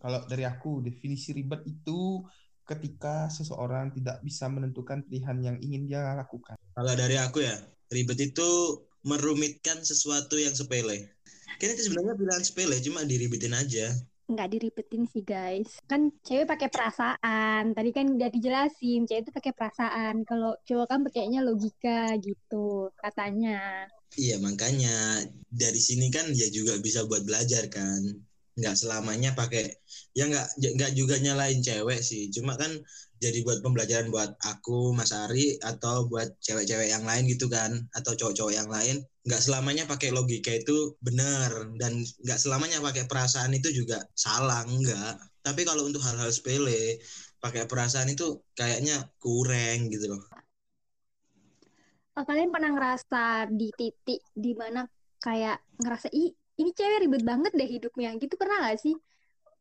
Kalau 0.00 0.24
dari 0.24 0.48
aku, 0.48 0.80
definisi 0.80 1.36
ribet 1.36 1.60
itu 1.68 2.24
ketika 2.64 3.28
seseorang 3.28 3.92
tidak 3.92 4.24
bisa 4.24 4.48
menentukan 4.48 5.04
pilihan 5.04 5.36
yang 5.44 5.56
ingin 5.60 5.84
dia 5.84 6.16
lakukan. 6.16 6.56
Kalau 6.72 6.92
dari 6.96 7.20
aku 7.20 7.44
ya, 7.44 7.60
ribet 7.92 8.32
itu 8.32 8.80
merumitkan 9.04 9.84
sesuatu 9.84 10.40
yang 10.40 10.56
sepele. 10.56 11.12
Kan 11.60 11.76
itu 11.76 11.92
sebenarnya 11.92 12.16
pilihan 12.16 12.44
sepele, 12.44 12.76
cuma 12.80 13.04
diribetin 13.04 13.52
aja. 13.52 13.92
Nggak 14.30 14.48
diribetin 14.54 15.04
sih 15.10 15.26
guys. 15.26 15.82
Kan 15.90 16.14
cewek 16.22 16.46
pakai 16.46 16.70
perasaan. 16.70 17.74
Tadi 17.74 17.90
kan 17.90 18.06
udah 18.14 18.30
dijelasin, 18.30 19.04
cewek 19.04 19.28
itu 19.28 19.32
pakai 19.34 19.52
perasaan. 19.52 20.22
Kalau 20.22 20.54
cowok 20.62 20.86
kan 20.86 21.00
pakainya 21.02 21.42
logika 21.42 22.14
gitu 22.22 22.94
katanya. 22.96 23.90
Iya, 24.14 24.38
makanya 24.38 25.26
dari 25.50 25.82
sini 25.82 26.08
kan 26.14 26.30
ya 26.30 26.46
juga 26.48 26.78
bisa 26.78 27.02
buat 27.10 27.26
belajar 27.26 27.66
kan. 27.66 28.29
Nggak 28.58 28.74
selamanya 28.78 29.30
pakai 29.38 29.70
ya 30.16 30.26
nggak 30.26 30.46
nggak 30.78 30.92
juga 30.98 31.14
nyalain 31.22 31.60
cewek 31.62 32.00
sih. 32.02 32.30
Cuma 32.34 32.54
kan 32.58 32.70
jadi 33.20 33.44
buat 33.44 33.60
pembelajaran 33.60 34.08
buat 34.08 34.32
aku, 34.42 34.96
Mas 34.96 35.12
Ari 35.12 35.60
atau 35.60 36.08
buat 36.08 36.32
cewek-cewek 36.40 36.88
yang 36.90 37.04
lain 37.04 37.28
gitu 37.28 37.46
kan 37.52 37.76
atau 37.92 38.16
cowok-cowok 38.16 38.54
yang 38.54 38.68
lain. 38.72 39.04
Nggak 39.26 39.42
selamanya 39.44 39.84
pakai 39.84 40.10
logika 40.10 40.50
itu 40.56 40.96
benar 41.04 41.50
dan 41.76 42.00
nggak 42.24 42.40
selamanya 42.40 42.80
pakai 42.80 43.04
perasaan 43.04 43.52
itu 43.52 43.68
juga 43.70 44.00
salah 44.16 44.64
enggak 44.64 45.30
tapi 45.40 45.64
kalau 45.64 45.88
untuk 45.88 46.04
hal-hal 46.04 46.28
sepele 46.28 47.00
pakai 47.40 47.64
perasaan 47.64 48.12
itu 48.12 48.44
kayaknya 48.52 49.08
kurang 49.16 49.88
gitu 49.88 50.12
loh. 50.12 50.22
Oh, 52.18 52.24
kalian 52.28 52.52
pernah 52.52 52.76
ngerasa 52.76 53.48
di 53.48 53.72
titik 53.72 54.20
di 54.36 54.52
mana 54.52 54.84
kayak 55.24 55.64
ngerasa 55.80 56.12
ih 56.12 56.36
ini 56.60 56.70
cewek 56.76 57.08
ribet 57.08 57.22
banget 57.24 57.52
deh 57.56 57.68
hidupnya 57.68 58.12
gitu 58.20 58.34
pernah 58.36 58.68
gak 58.68 58.78
sih 58.84 58.94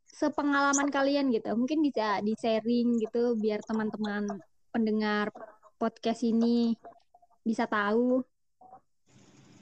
sepengalaman 0.09 0.89
kalian 0.91 1.31
gitu 1.31 1.53
mungkin 1.55 1.79
bisa 1.79 2.19
di 2.19 2.33
sharing 2.35 2.99
gitu 2.99 3.39
biar 3.39 3.63
teman-teman 3.63 4.41
pendengar 4.73 5.31
podcast 5.79 6.27
ini 6.27 6.75
bisa 7.45 7.63
tahu 7.69 8.19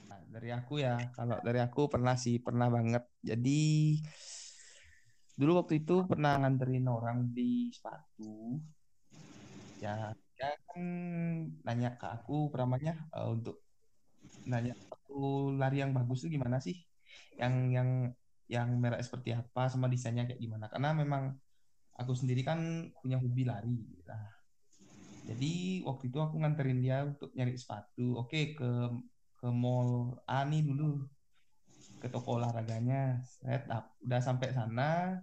Nah, 0.08 0.20
dari 0.32 0.48
aku 0.56 0.80
ya, 0.80 0.96
kalau 1.12 1.36
dari 1.44 1.60
aku 1.60 1.84
pernah 1.92 2.16
sih, 2.16 2.40
pernah 2.40 2.72
banget. 2.72 3.04
Jadi 3.20 3.60
dulu 5.36 5.60
waktu 5.60 5.84
itu 5.84 6.08
pernah 6.08 6.40
nganterin 6.40 6.88
orang 6.88 7.28
di 7.36 7.68
sepatu. 7.68 8.56
Ya, 9.84 10.16
dia 10.32 10.48
kan 10.64 10.80
nanya 11.60 11.92
ke 12.00 12.06
aku 12.08 12.48
peramanya 12.48 12.96
eh, 13.12 13.28
untuk 13.28 13.60
nanya 14.48 14.72
sepatu 14.74 15.52
lari 15.60 15.84
yang 15.84 15.92
bagus 15.92 16.24
tuh 16.24 16.32
gimana 16.32 16.56
sih? 16.56 16.87
Yang 17.40 17.54
yang 17.76 17.90
yang 18.48 18.68
merek 18.80 19.04
seperti 19.04 19.30
apa 19.36 19.68
sama 19.72 19.86
desainnya 19.92 20.24
kayak 20.28 20.40
gimana? 20.40 20.66
Karena 20.72 20.96
memang 20.96 21.36
aku 22.00 22.12
sendiri 22.16 22.40
kan 22.48 22.58
punya 23.00 23.16
hobi 23.20 23.42
lari. 23.44 23.78
Nah, 24.08 24.24
jadi 25.28 25.84
waktu 25.84 26.04
itu 26.08 26.18
aku 26.24 26.34
nganterin 26.40 26.80
dia 26.80 27.04
untuk 27.04 27.30
nyari 27.36 27.52
sepatu. 27.58 28.16
Oke, 28.20 28.56
ke 28.58 28.68
ke 29.38 29.46
mall 29.52 30.16
A 30.24 30.46
nih 30.48 30.64
dulu. 30.64 31.04
Ke 32.00 32.06
toko 32.08 32.38
olahraganya. 32.38 33.20
Saya 33.26 33.56
udah 34.06 34.20
sampai 34.24 34.48
sana. 34.56 35.20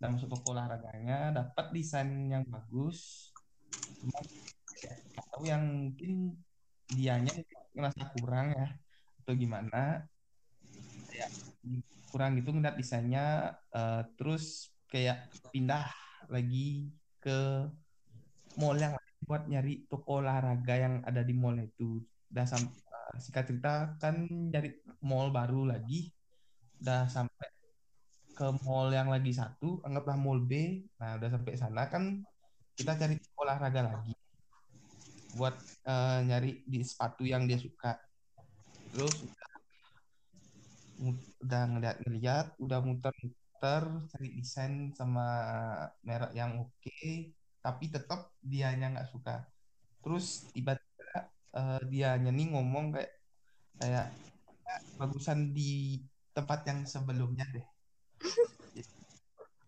Udah 0.00 0.08
masuk 0.08 0.28
toko 0.32 0.56
olahraganya. 0.56 1.36
Dapat 1.36 1.66
desain 1.76 2.08
yang 2.32 2.44
bagus. 2.48 3.30
Cuma 4.00 4.18
ya, 4.82 4.94
tahu 5.18 5.42
yang 5.52 5.62
mungkin 5.62 6.10
dianya 6.88 7.32
ngerasa 7.76 8.02
kurang 8.12 8.52
ya 8.52 8.68
atau 9.22 9.32
gimana 9.38 10.04
kurang 12.12 12.36
gitu 12.36 12.52
ngeliat 12.52 12.76
desainnya 12.76 13.56
eh, 13.72 14.02
terus 14.20 14.74
kayak 14.92 15.32
pindah 15.48 15.88
lagi 16.28 16.92
ke 17.22 17.64
mall 18.60 18.76
yang 18.76 18.92
buat 19.24 19.46
nyari 19.48 19.86
toko 19.86 20.20
olahraga 20.20 20.74
yang 20.76 20.94
ada 21.06 21.24
di 21.24 21.32
mall 21.32 21.56
itu. 21.56 22.02
Udah 22.28 22.44
sampai 22.44 22.76
singkat 23.16 23.44
cerita 23.48 23.96
kan 23.96 24.28
nyari 24.28 24.82
mall 25.00 25.32
baru 25.32 25.72
lagi. 25.72 26.12
Udah 26.82 27.08
sampai 27.08 27.48
ke 28.32 28.46
mall 28.66 28.92
yang 28.92 29.08
lagi 29.08 29.32
satu 29.32 29.80
anggaplah 29.86 30.18
mall 30.18 30.42
B. 30.42 30.84
Nah 31.00 31.16
udah 31.16 31.28
sampai 31.32 31.56
sana 31.56 31.88
kan 31.88 32.20
kita 32.76 32.96
cari 32.98 33.16
olahraga 33.38 33.88
lagi 33.88 34.12
buat 35.32 35.56
eh, 35.88 36.18
nyari 36.28 36.66
di 36.68 36.84
sepatu 36.84 37.24
yang 37.24 37.48
dia 37.48 37.56
suka. 37.56 37.96
Terus 38.92 39.24
udah, 40.98 41.26
udah 41.44 41.62
ngeliat-ngeliat 41.70 42.46
udah 42.60 42.78
muter-muter 42.84 43.82
cari 44.10 44.28
desain 44.36 44.92
sama 44.96 45.26
merek 46.02 46.32
yang 46.34 46.66
oke 46.66 47.00
tapi 47.62 47.84
tetap 47.88 48.34
dianya 48.42 48.90
nggak 48.90 49.10
suka. 49.14 49.46
Terus 50.02 50.50
tiba-tiba 50.50 51.30
eh, 51.54 51.80
dianya 51.86 52.30
nih 52.34 52.46
ngomong 52.52 52.90
kayak 52.90 53.12
kayak 53.78 54.08
bagusan 54.98 55.54
di 55.54 56.02
tempat 56.34 56.66
yang 56.66 56.82
sebelumnya 56.82 57.46
deh. 57.54 57.66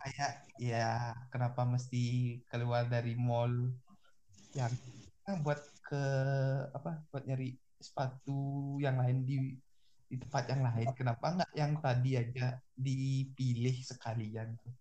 Kayak 0.04 0.32
ya 0.60 1.16
kenapa 1.32 1.64
mesti 1.64 2.36
keluar 2.50 2.84
dari 2.90 3.16
mall 3.16 3.72
yang 4.52 4.74
nah, 5.24 5.38
buat 5.40 5.60
ke 5.84 6.02
apa 6.74 7.04
buat 7.08 7.24
nyari 7.24 7.56
sepatu 7.80 8.76
yang 8.80 9.00
lain 9.00 9.24
di 9.24 9.36
di 10.08 10.16
tempat 10.20 10.44
yang 10.50 10.62
lain. 10.62 10.88
Kenapa 10.94 11.26
nggak 11.34 11.52
yang 11.56 11.72
tadi 11.80 12.10
aja 12.18 12.46
dipilih 12.74 13.76
sekalian 13.82 14.54
tuh? 14.60 14.74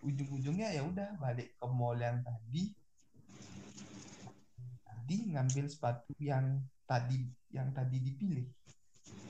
Ujung-ujungnya 0.00 0.72
ya 0.72 0.82
udah 0.84 1.20
balik 1.20 1.52
ke 1.60 1.66
mall 1.68 1.98
yang 2.00 2.24
tadi. 2.24 2.72
Tadi 4.86 5.16
ngambil 5.34 5.66
sepatu 5.68 6.12
yang 6.22 6.62
tadi 6.88 7.28
yang 7.52 7.68
tadi 7.74 7.96
dipilih. 7.98 8.46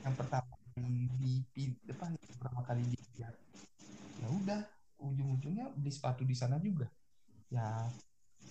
Yang 0.05 0.15
pertama 0.17 0.55
di, 0.77 1.45
di 1.53 1.65
depan 1.85 2.15
pertama 2.17 2.61
kali 2.65 2.85
dilihat. 2.87 3.35
Ya 4.21 4.29
udah 4.29 4.61
ujung-ujungnya 5.01 5.73
beli 5.77 5.93
sepatu 5.93 6.23
di 6.25 6.37
sana 6.37 6.61
juga. 6.61 6.87
Ya 7.51 7.89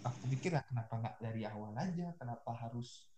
aku 0.04 0.30
pikir 0.34 0.52
lah 0.56 0.64
kenapa 0.68 0.94
nggak 1.00 1.16
dari 1.22 1.42
awal 1.46 1.74
aja? 1.78 2.14
Kenapa 2.18 2.52
harus 2.58 3.10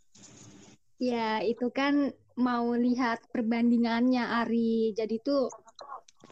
Ya, 1.01 1.41
itu 1.41 1.73
kan 1.73 2.13
mau 2.37 2.77
lihat 2.77 3.25
perbandingannya, 3.33 4.21
Ari. 4.45 4.93
Jadi 4.93 5.17
tuh 5.25 5.49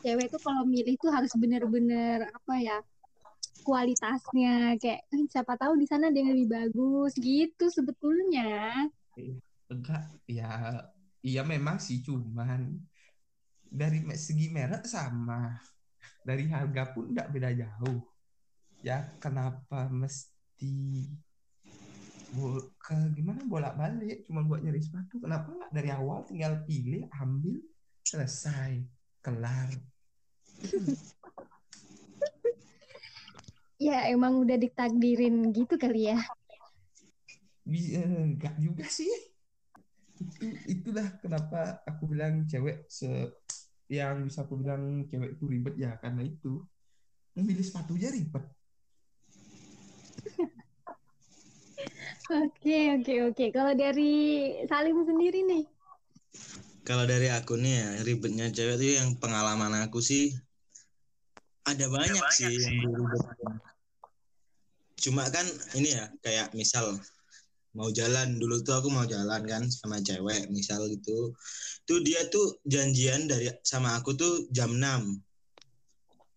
cewek 0.06 0.30
tuh 0.30 0.38
kalau 0.46 0.62
milih 0.70 0.94
tuh 1.02 1.10
harus 1.10 1.34
bener-bener 1.34 2.30
apa 2.30 2.54
ya 2.62 2.78
kualitasnya. 3.66 4.78
Kayak 4.78 5.10
"Eh, 5.10 5.26
siapa 5.26 5.58
tahu 5.58 5.74
di 5.74 5.90
sana 5.90 6.14
ada 6.14 6.18
yang 6.22 6.38
lebih 6.38 6.54
bagus. 6.54 7.18
Gitu 7.18 7.66
sebetulnya. 7.74 8.86
enggak. 9.74 10.06
Ya 10.30 10.86
iya 11.26 11.42
memang 11.42 11.82
sih 11.82 12.06
cuman 12.06 12.78
dari 13.66 14.06
segi 14.14 14.54
merek 14.54 14.86
sama. 14.86 15.58
Dari 16.22 16.46
harga 16.46 16.94
pun 16.94 17.10
nggak 17.10 17.30
beda 17.34 17.50
jauh. 17.58 18.06
Ya 18.86 19.18
kenapa 19.18 19.90
mesti 19.90 21.10
ke 22.80 22.96
gimana 23.18 23.42
bolak 23.50 23.74
balik 23.74 24.26
cuma 24.30 24.46
buat 24.46 24.62
nyari 24.62 24.82
sepatu. 24.82 25.18
Kenapa 25.18 25.50
nggak 25.50 25.72
dari 25.74 25.90
awal 25.90 26.22
tinggal 26.30 26.62
pilih 26.64 27.10
ambil 27.18 27.58
selesai 28.06 28.86
kelar? 29.26 29.70
Ya, 33.80 34.12
emang 34.12 34.44
udah 34.44 34.60
ditakdirin 34.60 35.56
gitu 35.56 35.80
kali 35.80 36.14
ya. 36.14 36.20
Enggak 37.66 38.56
juga 38.62 38.86
sih. 38.86 39.10
Itu 40.20 40.46
itulah 40.68 41.08
kenapa 41.24 41.82
aku 41.88 42.12
bilang 42.12 42.46
cewek 42.46 42.86
se 42.92 43.08
yang 43.90 44.22
bisa 44.28 44.46
aku 44.46 44.60
bilang 44.62 45.08
cewek 45.10 45.40
itu 45.40 45.44
ribet 45.50 45.76
ya 45.80 45.98
karena 45.98 46.22
itu. 46.28 46.62
Memilih 47.34 47.64
sepatunya 47.64 48.12
ribet 48.12 48.46
Oke, 52.30 52.94
oke, 52.94 53.14
oke. 53.34 53.46
Kalau 53.50 53.74
dari 53.74 54.14
Salim 54.70 55.02
sendiri 55.02 55.42
nih, 55.50 55.66
Kalau 56.86 57.06
dari 57.10 57.30
aku 57.30 57.58
nih 57.58 57.74
ya, 57.82 57.90
ribetnya 58.06 58.46
cewek 58.54 58.78
itu 58.82 59.02
yang 59.02 59.18
pengalaman 59.18 59.74
aku 59.86 60.02
sih 60.02 60.34
ada 61.66 61.86
banyak, 61.90 62.26
sih 62.34 62.50
yang 62.58 62.74
diribetkan. 62.82 63.54
cuma 65.00 65.24
kan 65.32 65.48
ini 65.80 65.96
ya 65.96 66.12
kayak 66.20 66.52
misal 66.58 67.00
mau 67.72 67.88
jalan 67.94 68.36
dulu 68.36 68.60
tuh 68.66 68.76
aku 68.76 68.92
mau 68.92 69.08
jalan 69.08 69.42
kan 69.48 69.64
sama 69.72 70.04
cewek 70.04 70.52
misal 70.52 70.84
gitu 70.92 71.32
tuh 71.88 72.00
dia 72.04 72.28
tuh 72.28 72.60
janjian 72.68 73.30
dari 73.32 73.48
sama 73.64 73.96
aku 73.96 74.18
tuh 74.20 74.50
jam 74.52 74.76
6 74.76 75.24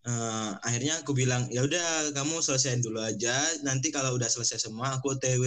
Eh, 0.03 0.51
akhirnya 0.67 0.99
aku 0.99 1.15
bilang 1.15 1.47
ya 1.47 1.63
udah 1.63 2.11
kamu 2.11 2.43
selesaiin 2.43 2.83
dulu 2.83 2.99
aja. 2.99 3.31
Nanti 3.63 3.87
kalau 3.87 4.11
udah 4.19 4.27
selesai 4.27 4.59
semua 4.59 4.99
aku 4.99 5.15
OTW 5.15 5.43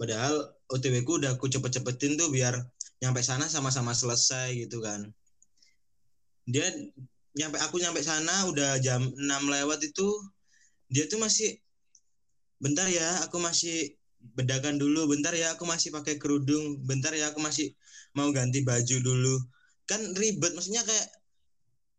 padahal 0.00 0.34
OTW 0.72 1.04
ku 1.04 1.20
udah 1.20 1.36
aku 1.36 1.46
cepet-cepetin 1.52 2.16
tuh 2.16 2.32
biar 2.32 2.56
nyampe 3.04 3.20
sana 3.20 3.44
sama-sama 3.44 3.92
selesai 3.92 4.56
gitu 4.56 4.80
kan. 4.80 5.04
Dia 6.48 6.64
nyampe 7.36 7.60
aku 7.60 7.76
nyampe 7.76 8.00
sana 8.00 8.48
udah 8.48 8.80
jam 8.80 9.04
6 9.04 9.44
lewat 9.52 9.84
itu 9.84 10.08
dia 10.88 11.04
tuh 11.04 11.20
masih 11.20 11.60
bentar 12.56 12.88
ya 12.88 13.20
aku 13.28 13.36
masih 13.36 14.00
bedakan 14.32 14.80
dulu. 14.80 15.12
Bentar 15.12 15.36
ya 15.36 15.52
aku 15.52 15.68
masih 15.68 15.92
pakai 15.92 16.16
kerudung. 16.16 16.80
Bentar 16.88 17.12
ya 17.12 17.36
aku 17.36 17.44
masih 17.44 17.76
mau 18.16 18.32
ganti 18.32 18.64
baju 18.64 18.96
dulu. 19.04 19.36
Kan 19.84 20.00
ribet 20.16 20.56
maksudnya 20.56 20.80
kayak 20.88 21.04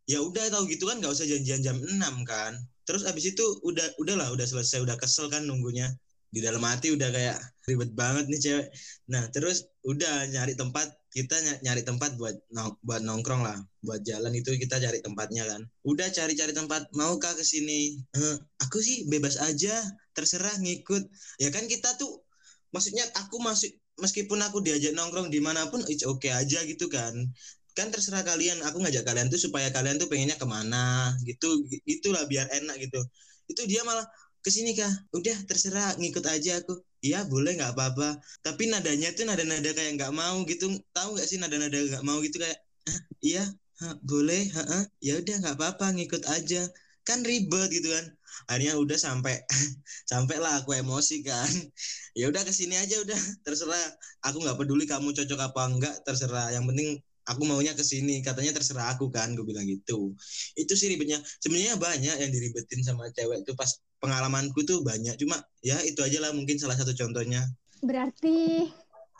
ya 0.05 0.19
udah 0.21 0.45
tahu 0.53 0.63
gitu 0.69 0.85
kan 0.89 1.01
nggak 1.01 1.13
usah 1.13 1.25
janjian 1.29 1.61
jam 1.65 1.77
6 1.81 2.15
kan. 2.27 2.53
Terus 2.85 3.03
abis 3.09 3.33
itu 3.33 3.45
udah 3.65 3.85
udahlah 4.01 4.29
udah 4.35 4.45
selesai 4.45 4.81
udah 4.85 4.95
kesel 5.01 5.25
kan 5.33 5.41
nunggunya. 5.49 5.89
Di 6.29 6.43
dalam 6.43 6.61
hati 6.67 6.91
udah 6.93 7.09
kayak 7.15 7.37
ribet 7.65 7.91
banget 7.95 8.25
nih 8.29 8.39
cewek. 8.41 8.67
Nah 9.09 9.23
terus 9.33 9.65
udah 9.87 10.27
nyari 10.29 10.53
tempat 10.53 10.87
kita 11.15 11.35
ny- 11.41 11.61
nyari 11.65 11.81
tempat 11.87 12.19
buat 12.19 12.35
nong- 12.51 12.77
buat 12.83 13.01
nongkrong 13.01 13.41
lah. 13.47 13.57
Buat 13.81 14.03
jalan 14.05 14.33
itu 14.35 14.51
kita 14.59 14.77
cari 14.83 14.99
tempatnya 15.01 15.43
kan. 15.47 15.61
Udah 15.87 16.07
cari-cari 16.11 16.51
tempat 16.53 16.91
maukah 16.93 17.33
ke 17.33 17.41
sini? 17.45 17.95
"Eh, 18.13 18.35
aku 18.61 18.77
sih 18.83 19.07
bebas 19.09 19.39
aja 19.41 19.73
terserah 20.13 20.59
ngikut. 20.61 21.03
Ya 21.41 21.49
kan 21.55 21.65
kita 21.71 21.95
tuh 21.97 22.21
maksudnya 22.75 23.07
aku 23.15 23.39
masuk 23.39 23.71
meskipun 24.03 24.39
aku 24.43 24.59
diajak 24.59 24.91
nongkrong 24.91 25.31
di 25.31 25.39
mana 25.39 25.71
pun 25.71 25.79
it's 25.87 26.03
okay 26.03 26.35
aja 26.35 26.59
gitu 26.67 26.91
kan 26.91 27.15
kan 27.77 27.87
terserah 27.93 28.23
kalian 28.29 28.57
aku 28.67 28.77
ngajak 28.83 29.03
kalian 29.07 29.27
tuh 29.33 29.39
supaya 29.45 29.67
kalian 29.75 29.95
tuh 30.01 30.07
pengennya 30.11 30.37
ke 30.41 30.47
mana 30.47 31.11
gitu. 31.29 31.47
Itulah 31.87 32.23
biar 32.31 32.47
enak 32.57 32.75
gitu. 32.83 32.99
Itu 33.51 33.61
dia 33.69 33.81
malah 33.87 34.05
ke 34.43 34.49
sini 34.53 34.71
kah 34.77 34.91
udah 35.17 35.37
terserah 35.49 35.97
ngikut 35.99 36.25
aja 36.29 36.51
aku. 36.61 36.73
Iya 37.05 37.19
boleh 37.29 37.51
nggak 37.57 37.71
apa-apa. 37.75 38.07
Tapi 38.45 38.63
nadanya 38.71 39.09
tuh 39.17 39.25
nada-nada 39.29 39.69
kayak 39.77 39.91
nggak 39.99 40.11
mau 40.15 40.37
gitu. 40.49 40.65
Tahu 40.95 41.09
nggak 41.19 41.27
sih 41.29 41.37
nada-nada 41.41 41.77
nggak 41.77 42.03
mau 42.07 42.17
gitu 42.25 42.37
kayak 42.43 42.57
"Hah, 42.87 42.99
iya 43.25 43.43
hah, 43.81 43.93
boleh 44.09 44.41
heeh, 44.55 44.83
ya 45.07 45.13
udah 45.21 45.35
nggak 45.41 45.55
apa-apa 45.59 45.85
ngikut 45.97 46.23
aja. 46.35 46.61
Kan 47.07 47.19
ribet 47.29 47.69
gitu 47.75 47.87
kan. 47.95 48.05
Akhirnya 48.49 48.73
udah 48.83 48.97
sampai 48.99 49.33
sampai 50.11 50.35
lah 50.43 50.53
aku 50.63 50.71
emosi 50.81 51.15
kan. 51.25 51.49
Ya 52.19 52.31
udah 52.31 52.47
ke 52.47 52.53
sini 52.55 52.75
aja 52.79 52.95
udah. 53.03 53.19
Terserah. 53.43 53.83
Aku 54.23 54.39
nggak 54.43 54.55
peduli 54.59 54.87
kamu 54.87 55.11
cocok 55.17 55.39
apa 55.51 55.61
enggak 55.67 55.93
terserah. 56.07 56.47
Yang 56.55 56.65
penting 56.71 56.89
aku 57.25 57.41
maunya 57.43 57.73
ke 57.73 57.81
sini. 57.81 58.21
Katanya 58.21 58.55
terserah 58.55 58.93
aku 58.93 59.09
kan 59.09 59.33
gue 59.33 59.45
bilang 59.45 59.65
gitu. 59.65 60.13
Itu 60.53 60.73
sih 60.77 60.93
ribetnya. 60.93 61.21
Sebenarnya 61.41 61.75
banyak 61.77 62.15
yang 62.21 62.31
diribetin 62.31 62.81
sama 62.85 63.09
cewek 63.11 63.43
tuh 63.43 63.57
pas 63.57 63.69
pengalamanku 63.99 64.61
tuh 64.63 64.85
banyak. 64.85 65.17
Cuma 65.17 65.41
ya 65.65 65.77
itu 65.81 65.99
aja 66.05 66.21
lah 66.21 66.31
mungkin 66.31 66.61
salah 66.61 66.77
satu 66.77 66.93
contohnya. 66.93 67.41
Berarti 67.83 68.69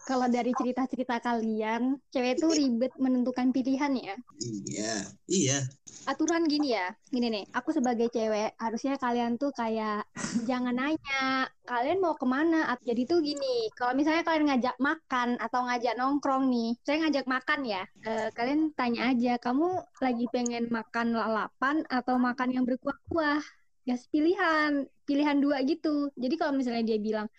kalau 0.05 0.29
dari 0.29 0.53
cerita-cerita 0.53 1.17
kalian, 1.17 1.97
cewek 2.13 2.37
itu 2.37 2.47
ribet 2.53 2.93
menentukan 3.01 3.49
pilihan 3.49 3.91
ya. 3.97 4.15
iya 4.69 4.93
iya 5.25 5.57
Aturan 6.05 6.45
gini 6.45 6.77
ya, 6.77 6.93
gini 7.09 7.33
nih, 7.33 7.45
aku 7.49 7.73
sebagai 7.73 8.13
cewek, 8.13 8.53
harusnya 8.61 8.93
kalian 9.01 9.41
tuh 9.41 9.49
kayak 9.57 10.05
jangan 10.45 10.77
nanya, 10.77 11.49
kalian 11.65 11.97
mau 11.97 12.13
ke 12.13 12.29
mana? 12.29 12.77
Jadi 12.85 13.09
tuh 13.09 13.25
gini, 13.25 13.73
kalau 13.73 13.97
misalnya 13.97 14.21
kalian 14.21 14.45
ngajak 14.53 14.77
makan 14.77 15.41
atau 15.41 15.65
ngajak 15.65 15.97
nongkrong 15.97 16.45
nih, 16.53 16.77
saya 16.85 17.01
ngajak 17.01 17.25
makan 17.25 17.59
ya, 17.65 17.81
eh, 18.05 18.29
kalian 18.37 18.69
tanya 18.77 19.09
aja, 19.09 19.41
kamu 19.41 19.81
lagi 19.97 20.25
pengen 20.29 20.69
makan 20.69 21.17
lalapan 21.17 21.81
atau 21.89 22.21
makan 22.21 22.53
yang 22.53 22.69
berkuah-kuah? 22.69 23.41
Gas 23.85 24.05
pilihan, 24.13 24.85
pilihan 25.09 25.37
dua 25.41 25.61
gitu. 25.65 26.09
Jadi 26.13 26.37
kalau 26.37 26.53
misalnya 26.53 26.85
dia 26.85 26.97
bilang, 27.01 27.29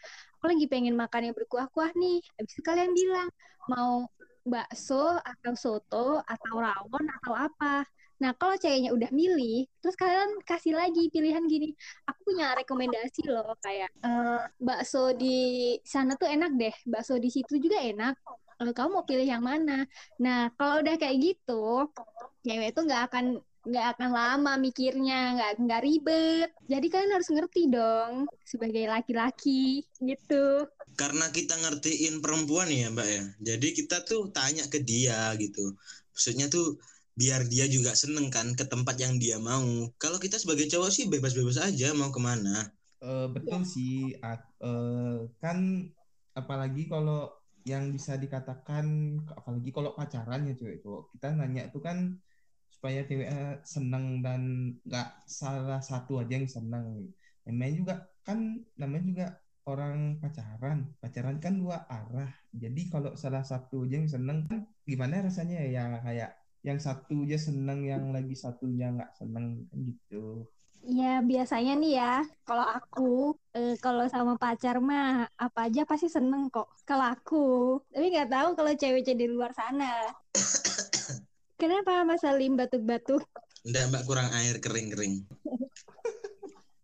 lagi 0.47 0.67
pengen 0.71 0.95
makan 0.95 1.31
yang 1.31 1.35
berkuah-kuah 1.37 1.91
nih, 1.99 2.23
habis 2.39 2.53
itu 2.55 2.63
kalian 2.63 2.93
bilang, 2.95 3.29
mau 3.67 4.07
bakso 4.47 5.19
atau 5.19 5.53
soto 5.59 6.23
atau 6.23 6.55
rawon 6.55 7.05
atau 7.21 7.35
apa. 7.35 7.83
Nah, 8.17 8.33
kalau 8.41 8.57
ceweknya 8.57 8.97
udah 8.97 9.11
milih, 9.13 9.69
terus 9.85 9.93
kalian 9.93 10.41
kasih 10.49 10.73
lagi 10.73 11.13
pilihan 11.13 11.45
gini. 11.45 11.77
Aku 12.09 12.33
punya 12.33 12.57
rekomendasi 12.57 13.29
loh, 13.29 13.53
kayak 13.61 13.93
eh, 14.01 14.41
bakso 14.57 15.13
di 15.13 15.37
sana 15.85 16.17
tuh 16.17 16.31
enak 16.31 16.51
deh, 16.57 16.75
bakso 16.89 17.21
di 17.21 17.29
situ 17.29 17.61
juga 17.61 17.77
enak. 17.85 18.17
Eh, 18.65 18.73
kamu 18.73 18.89
mau 18.89 19.05
pilih 19.05 19.27
yang 19.29 19.45
mana? 19.45 19.85
Nah, 20.17 20.49
kalau 20.57 20.81
udah 20.81 20.97
kayak 20.97 21.17
gitu, 21.21 21.93
cewek 22.41 22.73
itu 22.73 22.81
nggak 22.89 23.03
akan 23.13 23.25
nggak 23.69 23.87
akan 23.97 24.11
lama 24.19 24.51
mikirnya, 24.65 25.15
nggak 25.37 25.51
nggak 25.65 25.81
ribet. 25.87 26.49
Jadi 26.73 26.87
kalian 26.93 27.13
harus 27.17 27.31
ngerti 27.35 27.61
dong 27.75 28.13
sebagai 28.53 28.85
laki-laki 28.93 29.83
gitu. 30.09 30.35
karena 31.01 31.27
kita 31.37 31.55
ngertiin 31.63 32.15
perempuan 32.25 32.69
ya 32.81 32.89
mbak 32.95 33.09
ya. 33.17 33.23
Jadi 33.49 33.67
kita 33.79 33.97
tuh 34.09 34.21
tanya 34.37 34.65
ke 34.73 34.79
dia 34.91 35.19
gitu. 35.43 35.65
Maksudnya 36.13 36.47
tuh 36.55 36.67
biar 37.21 37.41
dia 37.53 37.65
juga 37.75 37.93
seneng 38.03 38.27
kan 38.37 38.47
ke 38.59 38.65
tempat 38.73 38.97
yang 39.05 39.15
dia 39.23 39.37
mau. 39.51 39.69
Kalau 40.03 40.19
kita 40.25 40.37
sebagai 40.43 40.67
cowok 40.73 40.91
sih 40.97 41.05
bebas-bebas 41.13 41.59
aja 41.69 41.87
mau 42.01 42.11
ke 42.17 42.21
mana. 42.29 42.55
Eh, 43.05 43.27
betul 43.35 43.61
sih 43.75 43.93
Ak- 44.25 44.57
eh, 44.65 45.17
kan 45.43 45.59
apalagi 46.41 46.83
kalau 46.93 47.29
yang 47.71 47.85
bisa 47.97 48.13
dikatakan 48.23 48.85
apalagi 49.39 49.69
kalau 49.77 49.91
pacaran 49.99 50.41
ya 50.49 50.53
cewek 50.59 50.79
cowok 50.83 51.03
kita 51.13 51.27
nanya 51.39 51.61
itu 51.69 51.79
kan 51.87 51.99
supaya 52.77 53.01
cewek 53.09 53.33
seneng 53.65 54.21
dan 54.21 54.41
nggak 54.85 55.09
salah 55.25 55.81
satu 55.81 56.21
aja 56.21 56.37
yang 56.37 56.47
seneng. 56.47 57.09
Namanya 57.49 57.73
juga 57.73 57.95
kan 58.21 58.61
namanya 58.77 59.05
juga 59.09 59.27
orang 59.65 60.21
pacaran. 60.21 60.93
Pacaran 61.01 61.41
kan 61.41 61.57
dua 61.57 61.89
arah. 61.89 62.31
Jadi 62.53 62.93
kalau 62.93 63.17
salah 63.17 63.43
satu 63.43 63.89
aja 63.89 63.97
yang 63.99 64.11
seneng 64.13 64.45
kan 64.45 64.69
gimana 64.85 65.25
rasanya 65.25 65.65
ya? 65.65 65.83
Yang 65.83 65.91
kayak 66.05 66.31
yang 66.67 66.79
satu 66.83 67.25
aja 67.25 67.39
seneng 67.39 67.81
yang 67.87 68.11
lagi 68.13 68.35
satunya 68.37 68.93
nggak 68.93 69.13
seneng 69.17 69.65
kan 69.73 69.79
gitu. 69.87 70.45
Ya 70.87 71.19
biasanya 71.19 71.73
nih 71.83 71.93
ya, 71.99 72.15
kalau 72.47 72.63
aku 72.63 73.35
eh, 73.59 73.75
kalau 73.83 74.07
sama 74.07 74.39
pacar 74.39 74.79
mah 74.79 75.27
apa 75.35 75.67
aja 75.67 75.83
pasti 75.83 76.07
seneng 76.07 76.47
kok. 76.47 76.71
Kalau 76.87 77.07
aku, 77.11 77.47
tapi 77.91 78.07
nggak 78.15 78.31
tahu 78.31 78.49
kalau 78.55 78.73
cewek-cewek 78.79 79.19
di 79.19 79.27
luar 79.27 79.51
sana. 79.51 80.15
Kenapa 81.57 82.05
Mas 82.05 82.21
Salim 82.21 82.53
batuk-batuk? 82.53 83.25
Enggak 83.65 83.89
mbak 83.89 84.03
kurang 84.05 84.29
air 84.37 84.61
kering-kering. 84.61 85.25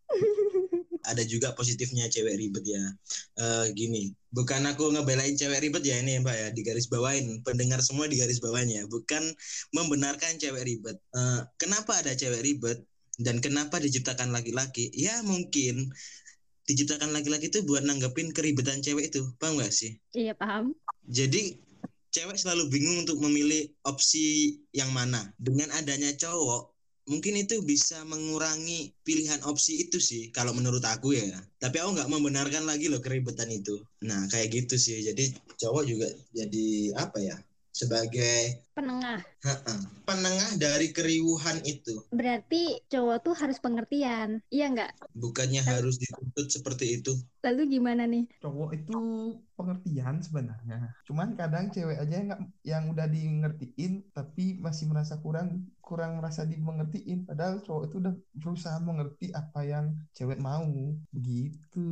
Ada 1.12 1.26
juga 1.28 1.52
positifnya 1.52 2.08
cewek 2.08 2.40
ribet 2.40 2.64
ya. 2.64 2.84
Eh 3.36 3.66
gini 3.76 4.16
bukan 4.32 4.64
aku 4.64 4.88
ngebelain 4.96 5.36
cewek 5.36 5.60
ribet 5.60 5.84
ya 5.84 6.00
ini 6.00 6.24
mbak 6.24 6.32
ya. 6.32 6.48
Di 6.56 6.64
garis 6.64 6.88
bawain 6.88 7.44
pendengar 7.44 7.84
semua 7.84 8.08
di 8.08 8.16
garis 8.16 8.40
bawahnya 8.40 8.88
bukan 8.88 9.20
membenarkan 9.76 10.40
cewek 10.40 10.64
ribet. 10.64 10.96
Eh, 10.96 11.40
kenapa 11.60 12.00
ada 12.00 12.16
cewek 12.16 12.40
ribet 12.40 12.80
dan 13.20 13.44
kenapa 13.44 13.76
diciptakan 13.76 14.32
laki-laki? 14.32 14.88
Ya 14.96 15.20
mungkin 15.20 15.92
diciptakan 16.64 17.12
laki-laki 17.12 17.52
itu 17.52 17.60
buat 17.68 17.84
nanggepin 17.84 18.32
keribetan 18.32 18.80
cewek 18.80 19.12
itu. 19.12 19.20
Paham 19.36 19.60
gak 19.60 19.74
sih? 19.74 20.00
Iya 20.16 20.32
paham. 20.32 20.72
jadi 21.02 21.60
cewek 22.12 22.36
selalu 22.36 22.68
bingung 22.68 23.02
untuk 23.02 23.18
memilih 23.18 23.72
opsi 23.88 24.60
yang 24.76 24.92
mana. 24.92 25.32
Dengan 25.40 25.72
adanya 25.72 26.12
cowok, 26.12 26.72
mungkin 27.08 27.34
itu 27.40 27.64
bisa 27.64 28.04
mengurangi 28.06 28.94
pilihan 29.02 29.40
opsi 29.48 29.88
itu 29.88 29.98
sih, 29.98 30.30
kalau 30.30 30.52
menurut 30.54 30.84
aku 30.84 31.16
ya. 31.16 31.40
Tapi 31.58 31.80
aku 31.80 31.96
nggak 31.98 32.12
membenarkan 32.12 32.68
lagi 32.68 32.86
loh 32.92 33.00
keribetan 33.00 33.50
itu. 33.50 33.80
Nah 34.04 34.28
kayak 34.28 34.52
gitu 34.52 34.76
sih. 34.78 35.02
Jadi 35.02 35.32
cowok 35.58 35.84
juga 35.88 36.08
jadi 36.36 36.94
apa 37.00 37.18
ya? 37.18 37.36
Sebagai 37.72 38.62
Penengah. 38.72 39.20
penengah 40.08 40.56
dari 40.56 40.92
keriuhan 40.96 41.60
itu. 41.64 42.04
Berarti 42.08 42.80
cowok 42.88 43.16
tuh 43.20 43.34
harus 43.36 43.60
pengertian. 43.60 44.40
Iya 44.48 44.72
nggak? 44.72 45.12
Bukannya 45.12 45.60
harus 45.60 46.00
dituntut 46.00 46.48
seperti 46.48 47.00
itu. 47.00 47.12
Lalu 47.44 47.80
gimana 47.80 48.08
nih? 48.08 48.24
cowok 48.40 48.70
itu 48.72 49.00
pengertian 49.56 50.24
sebenarnya. 50.24 50.94
Cuman 51.04 51.36
kadang 51.36 51.68
cewek 51.68 52.00
aja 52.00 52.14
yang 52.16 52.28
nggak- 52.32 52.44
yang 52.64 52.84
udah 52.92 53.06
di 53.08 53.20
ngertiin 53.44 53.92
tapi 54.12 54.56
masih 54.56 54.88
merasa 54.88 55.20
kurang 55.20 55.68
kurang 55.82 56.16
merasa 56.22 56.48
dimengertiin. 56.48 57.28
Padahal 57.28 57.60
cowok 57.60 57.92
itu 57.92 57.96
udah 58.00 58.14
berusaha 58.32 58.78
mengerti 58.80 59.32
apa 59.32 59.60
yang 59.64 59.86
cewek 60.16 60.40
mau. 60.40 60.64
Begitu. 61.12 61.88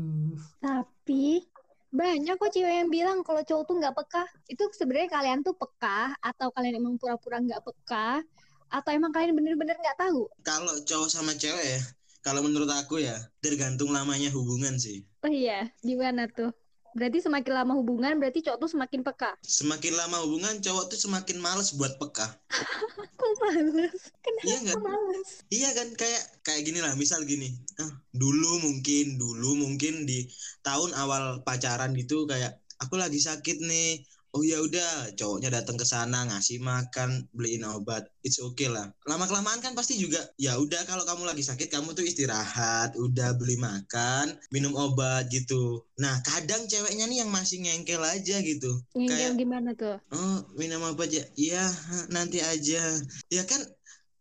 Tapi 0.61 1.50
banyak 1.91 2.39
kok 2.39 2.55
cewek 2.55 2.75
yang 2.87 2.91
bilang 2.91 3.19
kalau 3.27 3.43
cowok 3.43 3.65
tuh 3.67 3.75
nggak 3.83 3.95
peka. 3.99 4.23
Itu 4.47 4.71
sebenarnya 4.71 5.11
kalian 5.11 5.43
tuh 5.43 5.55
peka 5.59 6.15
atau 6.23 6.55
kalian 6.55 6.79
emang 6.79 6.95
pura-pura 6.97 7.43
nggak 7.43 7.63
peka 7.67 8.23
atau 8.71 8.91
emang 8.95 9.11
kalian 9.11 9.35
bener-bener 9.35 9.75
nggak 9.75 9.99
tahu? 9.99 10.31
Kalau 10.47 10.79
cowok 10.87 11.11
sama 11.11 11.35
cewek 11.35 11.67
ya, 11.67 11.81
kalau 12.23 12.47
menurut 12.47 12.71
aku 12.71 13.03
ya 13.03 13.19
tergantung 13.43 13.91
lamanya 13.91 14.31
hubungan 14.31 14.79
sih. 14.79 15.03
Oh 15.27 15.33
iya, 15.33 15.67
gimana 15.83 16.31
tuh? 16.31 16.55
Berarti 16.97 17.19
semakin 17.23 17.53
lama 17.55 17.73
hubungan, 17.79 18.13
berarti 18.19 18.41
cowok 18.45 18.59
tuh 18.67 18.71
semakin 18.75 19.01
peka. 19.07 19.31
Semakin 19.41 19.93
lama 19.97 20.17
hubungan 20.27 20.55
cowok 20.59 20.85
tuh 20.95 20.99
semakin 20.99 21.37
males 21.39 21.71
buat 21.79 21.97
peka. 22.01 22.27
Kok 23.19 23.33
males? 23.43 24.01
Kenapa 24.25 24.47
Iya 24.47 24.57
nggak? 24.65 24.79
males? 24.81 25.31
Iya 25.51 25.69
kan 25.75 25.89
kayak 25.99 26.23
kayak 26.47 26.63
gini 26.63 26.79
lah 26.79 26.95
misal 26.95 27.27
gini 27.27 27.51
ah, 27.83 27.91
dulu 28.15 28.63
mungkin 28.63 29.19
dulu 29.19 29.59
mungkin 29.59 30.07
di 30.07 30.31
tahun 30.63 30.95
awal 30.95 31.43
pacaran 31.43 31.91
gitu 31.99 32.25
kayak 32.31 32.55
aku 32.79 32.95
lagi 32.95 33.19
sakit 33.19 33.57
nih 33.67 34.07
oh 34.31 34.43
ya 34.43 34.63
udah 34.63 35.11
cowoknya 35.15 35.51
datang 35.51 35.75
ke 35.75 35.83
sana 35.83 36.23
ngasih 36.25 36.63
makan 36.63 37.27
beliin 37.35 37.67
obat. 37.67 38.07
It's 38.23 38.39
okay 38.39 38.71
lah. 38.71 38.93
Lama 39.03 39.27
kelamaan 39.27 39.59
kan 39.59 39.75
pasti 39.75 39.99
juga 39.99 40.21
ya 40.37 40.55
udah 40.55 40.87
kalau 40.87 41.03
kamu 41.03 41.27
lagi 41.27 41.43
sakit 41.43 41.67
kamu 41.67 41.93
tuh 41.93 42.07
istirahat 42.07 42.95
udah 42.95 43.35
beli 43.35 43.59
makan 43.59 44.39
minum 44.49 44.77
obat 44.77 45.27
gitu. 45.29 45.83
Nah 45.99 46.23
kadang 46.23 46.67
ceweknya 46.67 47.05
nih 47.05 47.27
yang 47.27 47.31
masih 47.31 47.59
ngengkel 47.59 47.99
aja 48.01 48.39
gitu. 48.41 48.79
Ngengkel 48.95 49.35
Kayak- 49.35 49.39
gimana 49.39 49.71
tuh? 49.75 49.97
oh 50.13 50.39
minum 50.55 50.85
obat 50.87 51.11
ya 51.11 51.25
iya 51.35 51.65
nanti 52.09 52.39
aja. 52.39 52.83
Ya 53.29 53.43
kan? 53.45 53.61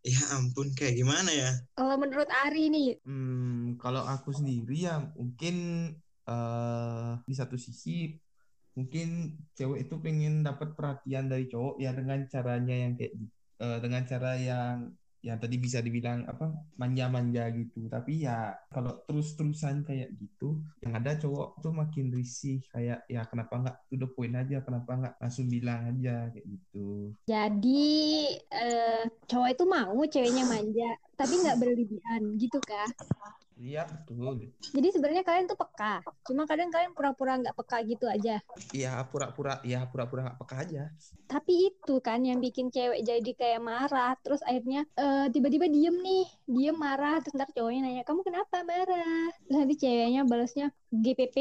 Ya 0.00 0.16
ampun 0.32 0.72
kayak 0.72 0.96
gimana 0.96 1.28
ya? 1.28 1.52
Kalau 1.76 2.00
menurut 2.00 2.24
Ari 2.32 2.72
nih, 2.72 3.04
Hmm, 3.04 3.76
kalau 3.76 4.00
aku 4.00 4.32
sendiri 4.32 4.88
ya 4.88 4.96
mungkin 5.12 5.56
eh 6.24 7.12
di 7.28 7.34
satu 7.36 7.60
sisi 7.60 8.16
mungkin 8.80 9.36
cewek 9.52 9.84
itu 9.84 9.94
pengen 10.00 10.40
dapat 10.40 10.72
perhatian 10.72 11.28
dari 11.28 11.44
cowok 11.52 11.76
ya 11.76 11.92
dengan 11.92 12.24
caranya 12.32 12.74
yang 12.74 12.96
kayak. 12.96 13.12
Eh, 13.60 13.78
dengan 13.84 14.02
cara 14.08 14.40
yang 14.40 14.88
yang 15.20 15.36
tadi 15.36 15.60
bisa 15.60 15.84
dibilang 15.84 16.24
apa 16.24 16.48
manja-manja 16.80 17.44
gitu. 17.52 17.84
Tapi 17.92 18.24
ya 18.24 18.56
kalau 18.72 19.04
terus-terusan 19.04 19.84
kayak 19.84 20.16
gitu, 20.16 20.64
yang 20.80 20.96
ada 20.96 21.12
cowok 21.20 21.60
tuh 21.60 21.72
makin 21.76 22.08
risih 22.08 22.64
kayak 22.72 23.04
ya 23.04 23.28
kenapa 23.28 23.60
nggak 23.60 23.76
to 23.92 24.00
the 24.00 24.08
point 24.08 24.32
aja, 24.32 24.64
kenapa 24.64 24.90
nggak 24.96 25.14
langsung 25.20 25.46
bilang 25.52 25.92
aja 25.92 26.32
kayak 26.32 26.46
gitu. 26.48 27.12
jadi 27.28 27.92
eh, 28.48 29.04
cowok 29.28 29.48
itu 29.52 29.64
mau 29.68 30.00
ceweknya 30.08 30.44
manja, 30.48 30.90
tapi 31.20 31.36
nggak 31.36 31.58
berlebihan 31.60 32.22
gitu 32.40 32.56
kah? 32.64 32.88
Iya 33.60 33.84
betul. 33.84 34.48
Jadi 34.72 34.88
sebenarnya 34.88 35.20
kalian 35.20 35.44
tuh 35.44 35.58
peka, 35.60 36.00
cuma 36.24 36.48
kadang 36.48 36.72
kalian 36.72 36.96
pura-pura 36.96 37.36
nggak 37.36 37.52
peka 37.52 37.84
gitu 37.84 38.08
aja. 38.08 38.40
Iya 38.72 39.04
pura-pura 39.04 39.60
ya 39.68 39.84
pura-pura 39.84 40.24
nggak 40.24 40.38
peka 40.40 40.56
aja. 40.64 40.82
Tapi 41.28 41.68
itu 41.68 41.94
kan 42.00 42.24
yang 42.24 42.40
bikin 42.40 42.72
cewek 42.72 43.04
jadi 43.04 43.30
kayak 43.36 43.60
marah, 43.60 44.16
terus 44.24 44.40
akhirnya 44.48 44.88
eh, 44.96 45.28
tiba-tiba 45.28 45.68
diem 45.68 45.92
nih, 45.92 46.24
diem 46.48 46.72
marah, 46.72 47.20
terus 47.20 47.36
ntar 47.36 47.52
cowoknya 47.52 47.84
nanya, 47.84 48.02
kamu 48.08 48.24
kenapa 48.24 48.64
marah? 48.64 49.28
Terus 49.44 49.56
nanti 49.60 49.74
ceweknya 49.76 50.22
balasnya 50.24 50.66
GPP. 50.88 51.36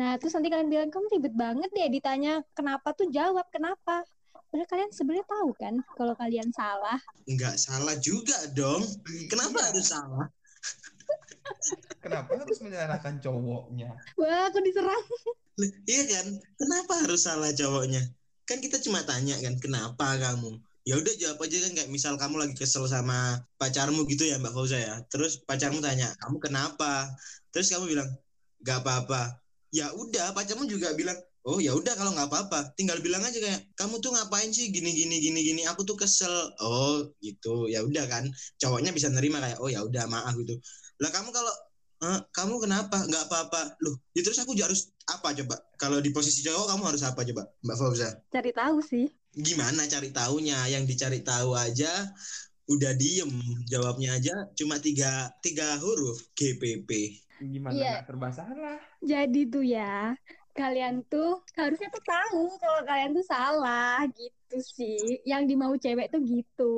Nah, 0.00 0.16
terus 0.16 0.32
nanti 0.32 0.48
kalian 0.48 0.72
bilang, 0.72 0.88
kamu 0.88 1.06
ribet 1.20 1.34
banget 1.36 1.68
deh 1.74 1.88
ditanya 1.92 2.40
kenapa 2.56 2.96
tuh 2.96 3.12
jawab 3.12 3.44
kenapa. 3.52 4.08
Padahal 4.48 4.68
kalian 4.72 4.90
sebenarnya 4.96 5.26
tahu 5.28 5.50
kan 5.52 5.74
kalau 5.92 6.16
kalian 6.16 6.48
salah. 6.48 6.96
nggak 7.28 7.60
salah 7.60 7.92
juga 8.00 8.32
dong 8.56 8.80
kenapa 9.28 9.60
Iya. 9.60 9.66
harus 9.68 9.86
salah 9.92 10.26
Kenapa 11.98 12.30
harus 12.38 12.58
menyalahkan 12.62 13.18
cowoknya? 13.20 13.90
Wah, 14.16 14.48
aku 14.48 14.62
diserang. 14.62 15.04
Lah, 15.58 15.70
iya 15.90 16.02
kan? 16.06 16.26
Kenapa 16.56 16.92
harus 17.02 17.20
salah 17.26 17.50
cowoknya? 17.50 18.02
Kan 18.48 18.64
kita 18.64 18.80
cuma 18.80 19.04
tanya 19.04 19.36
kan 19.42 19.58
kenapa 19.60 20.16
kamu? 20.16 20.56
Ya 20.88 20.96
udah 20.96 21.14
jawab 21.20 21.44
aja 21.44 21.68
kan 21.68 21.72
kayak 21.76 21.90
misal 21.92 22.16
kamu 22.16 22.40
lagi 22.40 22.54
kesel 22.56 22.88
sama 22.88 23.44
pacarmu 23.60 24.08
gitu 24.08 24.24
ya 24.24 24.40
mbak 24.40 24.56
Fauza 24.56 24.80
ya. 24.80 25.04
Terus 25.12 25.44
pacarmu 25.44 25.84
tanya 25.84 26.08
kamu 26.24 26.40
kenapa? 26.40 27.12
Terus 27.52 27.68
kamu 27.68 27.92
bilang 27.92 28.08
nggak 28.64 28.78
apa-apa. 28.80 29.36
Ya 29.68 29.92
udah 29.92 30.32
pacarmu 30.32 30.64
juga 30.64 30.96
bilang 30.96 31.20
oh 31.44 31.60
ya 31.60 31.76
udah 31.76 31.92
kalau 31.92 32.16
nggak 32.16 32.32
apa-apa. 32.32 32.72
Tinggal 32.72 33.04
bilang 33.04 33.20
aja 33.20 33.36
kayak 33.36 33.68
kamu 33.76 34.00
tuh 34.00 34.16
ngapain 34.16 34.48
sih 34.48 34.72
gini 34.72 34.96
gini 34.96 35.20
gini 35.20 35.44
gini? 35.44 35.62
Aku 35.68 35.84
tuh 35.84 36.00
kesel. 36.00 36.32
Oh 36.64 37.04
gitu. 37.20 37.68
Ya 37.68 37.84
udah 37.84 38.08
kan 38.08 38.24
cowoknya 38.56 38.96
bisa 38.96 39.12
nerima 39.12 39.44
kayak 39.44 39.60
oh 39.60 39.68
ya 39.68 39.84
udah 39.84 40.08
maaf 40.08 40.32
gitu 40.40 40.56
lah 40.98 41.10
kamu 41.10 41.30
kalau 41.30 41.54
"Eh, 41.98 42.20
kamu 42.30 42.62
kenapa 42.62 43.02
nggak 43.02 43.26
apa-apa 43.26 43.74
loh 43.82 43.98
ya 44.14 44.22
terus 44.22 44.38
aku 44.38 44.54
juga 44.54 44.70
harus 44.70 44.86
apa 45.04 45.34
coba 45.34 45.58
kalau 45.74 45.98
di 45.98 46.10
posisi 46.10 46.42
cowok 46.42 46.66
kamu 46.70 46.82
harus 46.94 47.02
apa 47.02 47.20
coba 47.26 47.42
mbak 47.58 47.76
Fauza 47.76 48.08
Cari 48.28 48.50
tahu 48.54 48.78
sih. 48.80 49.06
gimana 49.34 49.86
cari 49.86 50.10
tahunya 50.10 50.58
yang 50.68 50.82
dicari 50.82 51.22
tahu 51.22 51.54
aja 51.54 51.90
udah 52.66 52.92
diem 52.94 53.30
jawabnya 53.64 54.14
aja 54.14 54.34
cuma 54.54 54.78
tiga 54.78 55.30
tiga 55.40 55.78
huruf 55.78 56.22
GPP 56.34 56.90
Gimana 57.38 57.70
Iya. 57.70 57.90
nggak 57.94 58.06
serba 58.10 58.28
salah? 58.34 58.78
Jadi 58.98 59.46
tuh 59.46 59.62
ya, 59.62 60.10
kalian 60.52 61.06
tuh 61.06 61.38
harusnya 61.54 61.86
tuh 61.86 62.02
tahu 62.02 62.50
kalau 62.58 62.82
kalian 62.82 63.14
tuh 63.14 63.22
salah 63.22 64.02
gitu 64.10 64.58
sih. 64.58 65.22
Yang 65.22 65.42
dimau 65.46 65.78
cewek 65.78 66.10
tuh 66.10 66.18
gitu. 66.18 66.76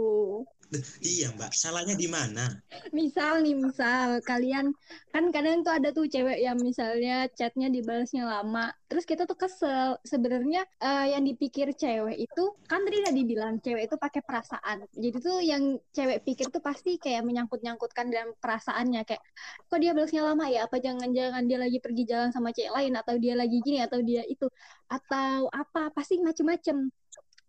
Iya 1.03 1.35
mbak 1.35 1.51
salahnya 1.51 1.99
di 1.99 2.07
mana 2.07 2.61
Misal 2.95 3.43
nih, 3.43 3.59
misal 3.59 4.23
kalian 4.23 4.71
kan 5.11 5.35
kadang 5.35 5.67
tuh 5.67 5.75
ada 5.75 5.91
tuh 5.91 6.07
cewek 6.07 6.39
yang 6.39 6.55
misalnya 6.63 7.27
chatnya 7.35 7.67
dibalasnya 7.67 8.23
lama, 8.23 8.71
terus 8.87 9.03
kita 9.03 9.27
tuh 9.27 9.35
kesel. 9.35 9.99
Sebenarnya 10.07 10.63
eh, 10.79 11.07
yang 11.15 11.27
dipikir 11.27 11.75
cewek 11.75 12.19
itu 12.19 12.45
kan 12.71 12.83
tadi 12.87 13.03
udah 13.03 13.15
dibilang 13.15 13.55
cewek 13.59 13.91
itu 13.91 13.97
pakai 13.99 14.23
perasaan. 14.23 14.87
Jadi 14.95 15.17
tuh 15.19 15.39
yang 15.43 15.63
cewek 15.91 16.23
pikir 16.23 16.47
tuh 16.55 16.63
pasti 16.63 16.95
kayak 17.03 17.27
menyangkut-nyangkutkan 17.27 18.07
dalam 18.11 18.31
perasaannya 18.39 19.03
kayak 19.03 19.23
kok 19.67 19.79
dia 19.83 19.91
balasnya 19.91 20.23
lama 20.23 20.47
ya? 20.47 20.67
Apa 20.71 20.79
jangan-jangan 20.79 21.43
dia 21.51 21.59
lagi 21.59 21.79
pergi 21.83 22.03
jalan 22.07 22.31
sama 22.31 22.55
cewek 22.55 22.71
lain 22.71 22.95
atau 22.95 23.15
dia 23.19 23.35
lagi 23.35 23.59
gini 23.67 23.83
atau 23.83 23.99
dia 24.03 24.23
itu 24.31 24.47
atau 24.87 25.51
apa? 25.51 25.91
Pasti 25.91 26.23
macem-macem. 26.23 26.87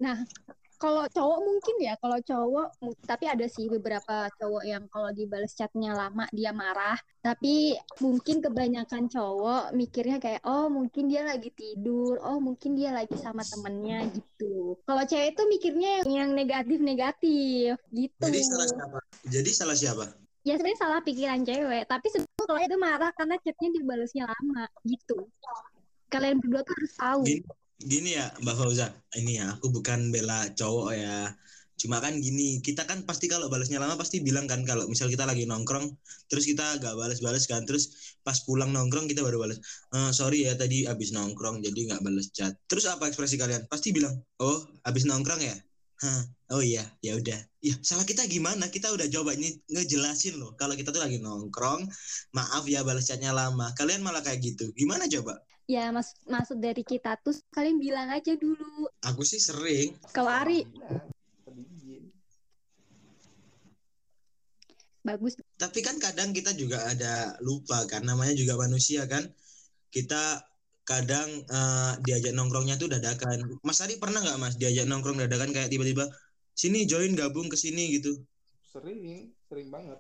Nah, 0.01 0.17
kalau 0.81 1.05
cowok 1.05 1.39
mungkin 1.45 1.75
ya, 1.77 1.93
kalau 2.01 2.17
cowok, 2.17 2.67
tapi 3.05 3.29
ada 3.29 3.45
sih 3.45 3.69
beberapa 3.69 4.25
cowok 4.41 4.63
yang 4.65 4.89
kalau 4.89 5.13
dibalas 5.13 5.53
chatnya 5.53 5.93
lama 5.93 6.25
dia 6.33 6.49
marah. 6.49 6.97
Tapi 7.21 7.77
mungkin 8.01 8.41
kebanyakan 8.41 9.05
cowok 9.05 9.77
mikirnya 9.77 10.17
kayak, 10.17 10.41
oh 10.41 10.73
mungkin 10.73 11.05
dia 11.05 11.21
lagi 11.21 11.53
tidur, 11.53 12.17
oh 12.25 12.41
mungkin 12.41 12.73
dia 12.73 12.89
lagi 12.89 13.13
sama 13.21 13.45
temennya 13.45 14.09
gitu. 14.09 14.81
Kalau 14.81 15.03
cewek 15.05 15.37
tuh 15.37 15.45
mikirnya 15.45 16.01
yang, 16.01 16.09
yang 16.09 16.29
negatif-negatif 16.33 17.77
gitu. 17.93 18.23
jadi 18.25 18.41
salah 18.41 18.67
siapa 18.67 18.99
jadi 19.29 19.51
salah 19.53 19.77
siapa 19.77 20.05
Ya 20.41 20.57
sebenarnya 20.57 20.81
salah 20.81 20.99
pikiran 21.05 21.45
cewek, 21.45 21.85
tapi 21.85 22.07
sebenarnya 22.09 22.45
kalau 22.49 22.61
itu 22.65 22.77
marah 22.81 23.11
karena 23.13 23.37
chatnya 23.45 23.69
dibalasnya 23.77 24.25
lama 24.25 24.65
gitu. 24.89 25.29
Kalian 26.09 26.41
berdua 26.41 26.65
tuh 26.65 26.73
harus 26.81 26.93
tahu. 26.97 27.21
Gini, 27.29 27.45
gini 27.85 28.17
ya 28.17 28.29
Mbak 28.43 28.55
Fauza, 28.57 28.87
ini 29.17 29.39
ya 29.41 29.55
aku 29.57 29.69
bukan 29.73 30.13
bela 30.13 30.49
cowok 30.53 30.89
ya. 30.95 31.33
Cuma 31.81 31.97
kan 31.97 32.13
gini, 32.21 32.61
kita 32.61 32.85
kan 32.85 33.01
pasti 33.09 33.25
kalau 33.25 33.49
balasnya 33.49 33.81
lama 33.81 33.97
pasti 33.97 34.21
bilang 34.21 34.45
kan 34.45 34.61
kalau 34.69 34.85
misal 34.85 35.09
kita 35.09 35.25
lagi 35.25 35.49
nongkrong, 35.49 35.89
terus 36.29 36.45
kita 36.45 36.77
gak 36.77 36.93
balas-balas 36.93 37.49
kan, 37.49 37.65
terus 37.65 38.15
pas 38.21 38.37
pulang 38.45 38.69
nongkrong 38.69 39.09
kita 39.09 39.25
baru 39.25 39.41
balas. 39.41 39.57
"Eh, 39.89 40.11
sorry 40.13 40.45
ya 40.45 40.53
tadi 40.53 40.85
abis 40.85 41.09
nongkrong 41.17 41.65
jadi 41.65 41.79
nggak 41.89 42.01
balas 42.05 42.29
chat. 42.29 42.53
Terus 42.69 42.85
apa 42.85 43.09
ekspresi 43.09 43.33
kalian? 43.41 43.65
Pasti 43.65 43.89
bilang, 43.89 44.13
oh 44.37 44.61
abis 44.85 45.09
nongkrong 45.09 45.41
ya? 45.41 45.57
Hah, 46.01 46.21
oh 46.57 46.61
iya, 46.65 46.85
ya 47.05 47.13
udah. 47.17 47.37
Ya 47.61 47.77
salah 47.85 48.05
kita 48.05 48.25
gimana? 48.25 48.69
Kita 48.73 48.89
udah 48.89 49.05
coba 49.09 49.37
ini 49.37 49.53
ngejelasin 49.69 50.37
loh. 50.41 50.57
Kalau 50.57 50.73
kita 50.73 50.89
tuh 50.89 51.01
lagi 51.01 51.21
nongkrong, 51.21 51.85
maaf 52.33 52.65
ya 52.65 52.81
balas 52.81 53.05
chatnya 53.09 53.29
lama. 53.33 53.69
Kalian 53.77 54.01
malah 54.01 54.25
kayak 54.25 54.41
gitu. 54.41 54.73
Gimana 54.73 55.05
coba? 55.05 55.37
Ya 55.69 55.93
mas 55.93 56.17
maksud 56.25 56.57
dari 56.59 56.81
kita 56.81 57.15
tuh 57.21 57.35
kalian 57.53 57.77
bilang 57.77 58.09
aja 58.09 58.33
dulu. 58.35 58.89
Aku 59.05 59.21
sih 59.21 59.39
sering 59.39 59.95
Kalau 60.11 60.31
Ari 60.31 60.65
bagus 65.01 65.33
Tapi 65.57 65.79
kan 65.81 65.97
kadang 65.97 66.29
kita 66.29 66.53
juga 66.53 66.85
ada 66.85 67.33
lupa 67.41 67.85
kan 67.89 68.05
namanya 68.05 68.33
juga 68.37 68.57
manusia 68.57 69.05
kan. 69.05 69.25
Kita 69.91 70.41
kadang 70.85 71.29
eh, 71.45 71.93
diajak 72.03 72.33
nongkrongnya 72.33 72.75
tuh 72.75 72.89
dadakan. 72.89 73.61
Mas 73.61 73.79
Ari 73.81 74.01
pernah 74.01 74.21
nggak 74.21 74.39
Mas 74.41 74.55
diajak 74.57 74.89
nongkrong 74.89 75.21
dadakan 75.23 75.53
kayak 75.53 75.69
tiba-tiba 75.69 76.09
sini 76.51 76.85
join 76.85 77.15
gabung 77.15 77.47
ke 77.47 77.57
sini 77.57 77.95
gitu. 77.97 78.21
Sering, 78.71 79.33
sering 79.49 79.67
banget. 79.71 79.99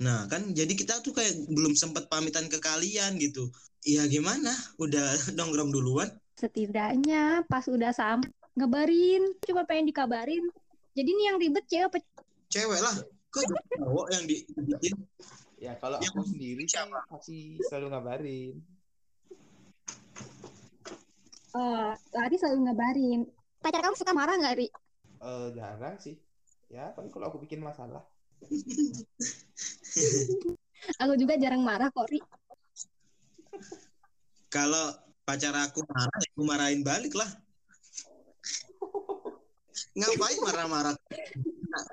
Nah, 0.00 0.24
kan 0.32 0.56
jadi 0.56 0.72
kita 0.72 1.04
tuh 1.04 1.12
kayak 1.12 1.36
belum 1.52 1.76
sempat 1.76 2.08
pamitan 2.08 2.48
ke 2.48 2.56
kalian 2.56 3.20
gitu. 3.20 3.52
Iya 3.84 4.02
gimana? 4.08 4.52
Udah 4.80 5.04
nongkrong 5.36 5.70
duluan? 5.72 6.10
setidaknya 6.40 7.44
pas 7.52 7.68
udah 7.68 7.92
sampai 7.92 8.32
ngabarin 8.56 9.22
cuma 9.44 9.62
pengen 9.68 9.92
dikabarin 9.92 10.40
jadi 10.96 11.10
nih 11.12 11.24
yang 11.28 11.36
ribet 11.36 11.64
cewek 11.68 11.86
apa 11.92 11.98
Cewek 12.50 12.80
lah. 12.82 12.96
Kok 13.30 13.44
cowok 13.78 14.06
yang 14.10 14.24
di- 14.26 14.42
dibikin? 14.42 14.96
Ya 15.60 15.76
kalau 15.78 16.00
Ya, 16.00 16.08
aku 16.10 16.24
sendiri 16.26 16.64
siapa? 16.66 16.98
pasti 17.06 17.60
selalu 17.62 17.86
ngabarin. 17.94 18.54
Eh, 21.50 21.92
Lari 22.16 22.36
selalu 22.40 22.58
ngabarin 22.66 23.20
pacar 23.62 23.80
kamu 23.84 23.96
suka 23.98 24.12
marah 24.16 24.34
nggak 24.40 24.56
Ri? 24.58 24.66
Eh 25.20 25.46
jarang 25.58 25.96
sih. 26.00 26.16
Ya, 26.70 26.90
paling 26.96 27.10
kalau 27.14 27.30
aku 27.30 27.38
bikin 27.44 27.60
masalah. 27.62 28.02
Aku 31.02 31.12
juga 31.20 31.36
jarang 31.36 31.60
marah 31.60 31.92
kok, 31.92 32.08
Ri. 32.08 32.20
Kalau 34.50 34.98
pacar 35.22 35.54
aku 35.54 35.86
marah, 35.86 36.20
aku 36.34 36.42
marahin 36.42 36.82
balik 36.82 37.14
lah. 37.14 37.30
Ngapain 39.94 40.38
marah-marah? 40.42 40.94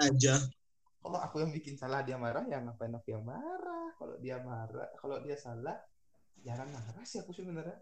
Aja. 0.02 0.42
Kalau 1.02 1.20
aku 1.22 1.40
yang 1.40 1.54
bikin 1.54 1.78
salah 1.80 2.04
dia 2.04 2.18
marah, 2.20 2.44
ya 2.50 2.60
ngapain 2.60 2.92
aku 2.92 3.14
yang 3.14 3.24
marah? 3.24 3.94
Kalau 3.96 4.16
dia 4.20 4.42
marah, 4.42 4.90
kalau 5.00 5.22
dia 5.24 5.38
salah, 5.38 5.78
jangan 6.42 6.68
marah 6.74 7.06
sih 7.06 7.22
aku 7.22 7.32
sebenarnya. 7.32 7.78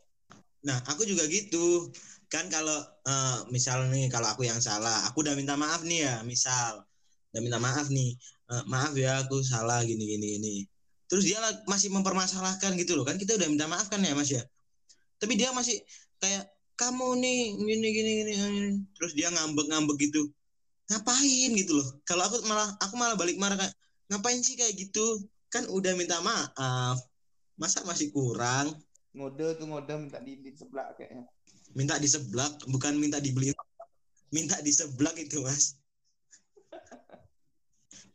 Nah, 0.65 0.77
aku 0.89 1.05
juga 1.05 1.25
gitu. 1.29 1.89
Kan 2.29 2.49
kalau 2.49 2.75
eh, 3.05 3.39
misal 3.49 3.87
nih 3.89 4.11
kalau 4.11 4.29
aku 4.29 4.43
yang 4.45 4.59
salah, 4.59 5.07
aku 5.07 5.23
udah 5.23 5.33
minta 5.37 5.55
maaf 5.55 5.81
nih 5.87 6.03
ya, 6.03 6.15
misal 6.27 6.83
udah 7.31 7.41
minta 7.41 7.57
maaf 7.61 7.87
nih. 7.89 8.13
Eh, 8.51 8.63
maaf 8.69 8.93
ya 8.93 9.25
aku 9.25 9.41
salah 9.41 9.81
gini 9.81 10.03
gini 10.03 10.25
gini. 10.37 10.55
Terus 11.05 11.23
dia 11.25 11.37
masih 11.69 11.93
mempermasalahkan 11.93 12.73
gitu 12.79 12.97
loh. 12.97 13.05
Kan 13.05 13.19
kita 13.21 13.37
udah 13.37 13.47
minta 13.49 13.65
maaf 13.69 13.87
kan 13.87 14.01
ya, 14.01 14.13
Mas 14.17 14.29
ya. 14.33 14.41
Tapi 15.21 15.37
dia 15.37 15.53
masih 15.53 15.79
kayak 16.19 16.49
kamu 16.75 17.21
nih 17.21 17.39
gini 17.55 17.87
gini 17.93 18.11
gini. 18.21 18.31
gini." 18.33 18.71
Terus 18.97 19.11
dia 19.13 19.29
ngambek-ngambek 19.31 19.97
gitu. 20.09 20.29
Ngapain 20.89 21.51
gitu 21.55 21.71
loh. 21.77 21.87
Kalau 22.05 22.25
aku 22.25 22.41
malah 22.45 22.69
aku 22.81 22.93
malah 22.97 23.15
balik 23.17 23.37
marah 23.41 23.57
kayak 23.57 23.73
ngapain 24.09 24.41
sih 24.41 24.57
kayak 24.57 24.73
gitu? 24.77 25.23
Kan 25.49 25.69
udah 25.69 25.93
minta 25.93 26.21
maaf. 26.21 26.97
Masa 27.55 27.85
masih 27.87 28.11
kurang? 28.11 28.73
Ngode 29.15 29.55
tuh 29.55 29.65
ngode 29.65 29.93
minta 29.95 30.19
di, 30.19 30.43
di 30.43 30.51
sebelah 30.51 30.91
kayaknya. 30.97 31.23
minta 31.75 31.99
di 31.99 32.07
seblak 32.07 32.63
bukan 32.71 32.95
minta 32.95 33.19
dibeli 33.19 33.51
minta 34.31 34.55
di 34.63 34.71
seblak 34.71 35.19
itu 35.19 35.43
mas 35.43 35.75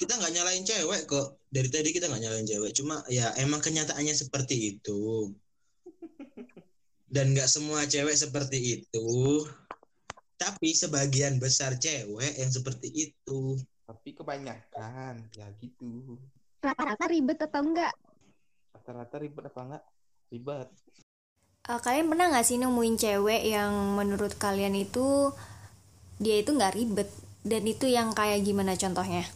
kita 0.00 0.16
nggak 0.16 0.32
nyalain 0.32 0.64
cewek 0.64 1.04
kok 1.04 1.44
dari 1.52 1.68
tadi 1.68 1.92
kita 1.92 2.08
nggak 2.08 2.24
nyalain 2.24 2.48
cewek 2.48 2.72
cuma 2.72 3.04
ya 3.12 3.36
emang 3.36 3.60
kenyataannya 3.60 4.16
seperti 4.16 4.80
itu 4.80 5.28
dan 7.12 7.36
nggak 7.36 7.50
semua 7.50 7.84
cewek 7.84 8.16
seperti 8.16 8.80
itu 8.80 9.44
tapi 10.40 10.72
sebagian 10.72 11.36
besar 11.36 11.76
cewek 11.76 12.32
yang 12.40 12.48
seperti 12.48 13.12
itu 13.12 13.60
Tapi 13.90 14.14
kebanyakan, 14.14 15.26
ya 15.34 15.50
gitu. 15.58 16.14
Rata-rata 16.62 17.10
ribet 17.10 17.42
atau 17.42 17.58
enggak? 17.58 17.90
Rata-rata 18.70 19.18
ribet 19.18 19.50
apa 19.50 19.60
enggak? 19.66 19.84
Ribet. 20.30 20.68
Eh, 21.66 21.80
kalian 21.82 22.06
pernah 22.06 22.30
nggak 22.30 22.46
sih 22.46 22.62
nemuin 22.62 22.96
cewek 22.96 23.42
yang 23.50 23.98
menurut 23.98 24.38
kalian 24.38 24.78
itu 24.78 25.34
dia 26.22 26.38
itu 26.38 26.54
nggak 26.54 26.78
ribet 26.78 27.10
dan 27.42 27.66
itu 27.66 27.90
yang 27.90 28.14
kayak 28.14 28.46
gimana 28.46 28.78
contohnya? 28.78 29.26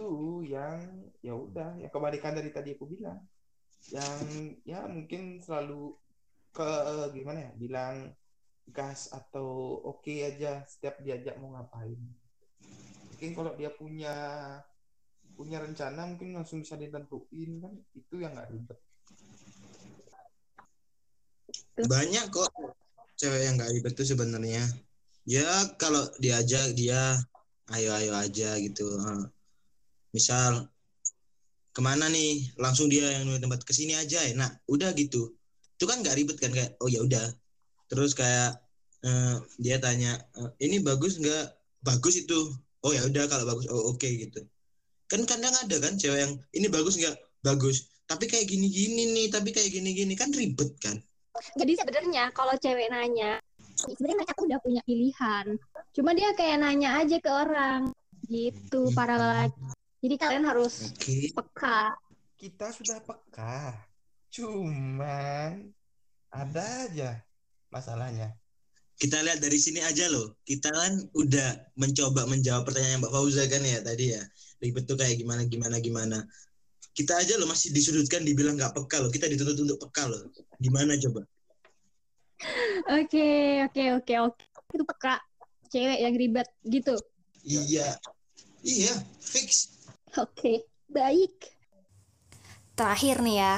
Itu 0.00 0.40
yang 0.48 0.80
ya 1.20 1.36
udah, 1.36 1.76
ya 1.76 1.92
kebalikan 1.92 2.32
dari 2.32 2.48
tadi 2.48 2.72
aku 2.72 2.88
bilang. 2.88 3.20
Yang 3.92 4.56
ya 4.64 4.88
mungkin 4.88 5.44
selalu 5.44 5.92
ke 6.56 6.70
gimana 7.12 7.44
ya, 7.44 7.52
bilang 7.60 8.16
gas 8.64 9.12
atau 9.12 9.76
oke 9.84 10.08
aja 10.08 10.64
setiap 10.64 11.04
diajak 11.04 11.36
mau 11.36 11.52
ngapain. 11.52 12.00
Mungkin 13.12 13.30
kalau 13.36 13.52
dia 13.60 13.68
punya 13.76 14.16
punya 15.36 15.60
rencana 15.60 16.08
mungkin 16.08 16.32
langsung 16.32 16.64
bisa 16.64 16.80
ditentuin 16.80 17.60
kan 17.60 17.76
itu 17.92 18.14
yang 18.24 18.32
nggak 18.32 18.56
ribet. 18.56 18.80
banyak 21.80 22.24
kok 22.28 22.48
cewek 23.16 23.40
yang 23.48 23.56
nggak 23.56 23.72
ribet 23.72 23.92
tuh 23.96 24.04
sebenarnya 24.04 24.64
ya 25.24 25.48
kalau 25.80 26.04
diajak 26.20 26.76
dia 26.76 27.16
ayo 27.72 27.90
ayo 27.96 28.12
aja 28.16 28.56
gitu 28.60 28.84
Eh, 28.84 29.39
misal 30.10 30.66
ke 31.70 31.80
mana 31.80 32.10
nih? 32.10 32.50
Langsung 32.58 32.90
dia 32.90 33.06
yang 33.14 33.26
nulis 33.30 33.38
tempat 33.42 33.62
ke 33.62 33.72
sini 33.74 33.94
aja 33.94 34.20
enak 34.26 34.62
udah 34.66 34.90
gitu. 34.98 35.34
Itu 35.78 35.86
kan 35.86 36.02
nggak 36.02 36.16
ribet 36.18 36.36
kan? 36.42 36.50
Kayak 36.50 36.76
oh 36.82 36.90
ya 36.90 37.00
udah. 37.02 37.26
Terus 37.86 38.12
kayak 38.14 38.58
eh, 39.06 39.36
dia 39.58 39.76
tanya 39.78 40.18
"Eh, 40.36 40.50
ini 40.68 40.82
bagus 40.82 41.16
nggak? 41.18 41.46
Bagus 41.80 42.20
itu. 42.26 42.52
Oh 42.84 42.92
ya 42.92 43.06
udah 43.06 43.24
kalau 43.30 43.44
bagus. 43.46 43.66
Oh 43.70 43.94
oke 43.94 44.04
gitu. 44.06 44.42
Kan 45.10 45.26
kadang 45.26 45.54
ada 45.54 45.76
kan 45.78 45.98
cewek 45.98 46.20
yang 46.26 46.32
ini 46.54 46.66
bagus 46.68 46.98
nggak? 46.98 47.16
Bagus. 47.42 47.88
Tapi 48.10 48.26
kayak 48.26 48.50
gini 48.50 48.66
gini 48.66 49.02
nih 49.14 49.26
tapi 49.30 49.54
kayak 49.54 49.70
gini 49.70 49.94
gini 49.94 50.14
kan 50.18 50.34
ribet 50.34 50.74
kan? 50.82 50.98
Jadi 51.54 51.72
sebenarnya 51.78 52.34
kalau 52.34 52.52
cewek 52.58 52.90
nanya, 52.90 53.38
sebenarnya 53.78 54.16
mereka 54.26 54.34
udah 54.42 54.58
punya 54.60 54.82
pilihan. 54.82 55.46
Cuma 55.94 56.10
dia 56.12 56.34
kayak 56.34 56.58
nanya 56.58 57.00
aja 57.00 57.16
ke 57.22 57.30
orang. 57.30 57.94
Gitu 58.26 58.90
para 58.92 59.14
lelaki. 59.16 59.54
Jadi 60.00 60.14
kalian 60.16 60.44
harus 60.48 60.88
oke 60.96 61.16
peka. 61.36 61.92
Kita 62.40 62.72
sudah 62.72 63.04
peka. 63.04 63.76
Cuman 64.32 65.68
ada 66.32 66.64
aja 66.88 67.20
masalahnya. 67.68 68.32
kita 69.00 69.16
lihat 69.24 69.40
dari 69.40 69.56
sini 69.56 69.80
aja 69.80 70.12
loh. 70.12 70.36
Kita 70.44 70.68
kan 70.68 70.92
udah 71.16 71.72
mencoba 71.80 72.28
menjawab 72.28 72.68
pertanyaan 72.68 73.00
Mbak 73.00 73.12
Fauza 73.12 73.48
kan 73.48 73.64
ya 73.64 73.80
tadi 73.80 74.12
ya. 74.12 74.20
Ribet 74.60 74.84
tuh 74.84 74.96
kayak 75.00 75.16
gimana 75.16 75.48
gimana 75.48 75.80
gimana. 75.80 76.18
Kita 76.92 77.16
aja 77.16 77.40
loh 77.40 77.48
masih 77.48 77.72
disudutkan 77.72 78.28
dibilang 78.28 78.60
nggak 78.60 78.76
peka 78.76 79.00
loh. 79.00 79.08
Kita 79.08 79.24
dituntut 79.24 79.56
untuk 79.56 79.80
peka 79.88 80.04
loh. 80.04 80.28
Gimana 80.60 81.00
coba? 81.00 81.24
Oke, 82.92 83.64
oke, 83.68 83.84
oke, 84.00 84.14
oke. 84.20 84.44
Itu 84.68 84.84
peka. 84.84 85.16
Cewek 85.72 86.00
yang 86.04 86.14
ribet 86.20 86.48
gitu. 86.68 86.96
Iya. 87.40 87.96
Iya, 88.60 88.92
fix. 89.24 89.79
Oke, 90.18 90.66
baik. 90.90 91.54
Terakhir 92.74 93.22
nih 93.22 93.36
ya, 93.38 93.54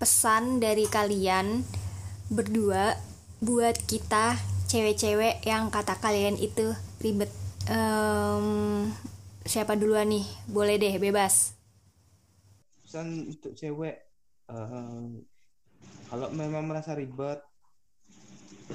pesan 0.00 0.56
dari 0.56 0.88
kalian 0.88 1.60
berdua 2.32 2.96
buat 3.44 3.76
kita 3.84 4.38
cewek-cewek 4.70 5.44
yang 5.44 5.68
kata 5.68 5.98
kalian 6.00 6.40
itu 6.40 6.72
ribet. 7.04 7.28
Em, 7.68 8.88
siapa 9.44 9.76
duluan 9.76 10.08
nih? 10.08 10.24
Boleh 10.48 10.80
deh, 10.80 10.96
bebas. 10.96 11.52
Pesan 12.84 13.28
untuk 13.32 13.52
cewek 13.56 13.96
eh, 14.50 15.04
kalau 16.10 16.28
memang 16.34 16.64
merasa 16.66 16.92
ribet 16.96 17.40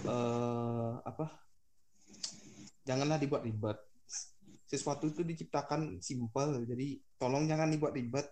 eh 0.05 0.91
apa? 1.09 1.25
Janganlah 2.85 3.17
dibuat 3.17 3.41
ribet. 3.47 3.77
Sesuatu 4.65 5.08
itu 5.08 5.21
diciptakan 5.21 6.01
simpel, 6.01 6.65
jadi 6.65 6.97
tolong 7.15 7.45
jangan 7.45 7.69
dibuat 7.69 7.93
ribet. 7.93 8.25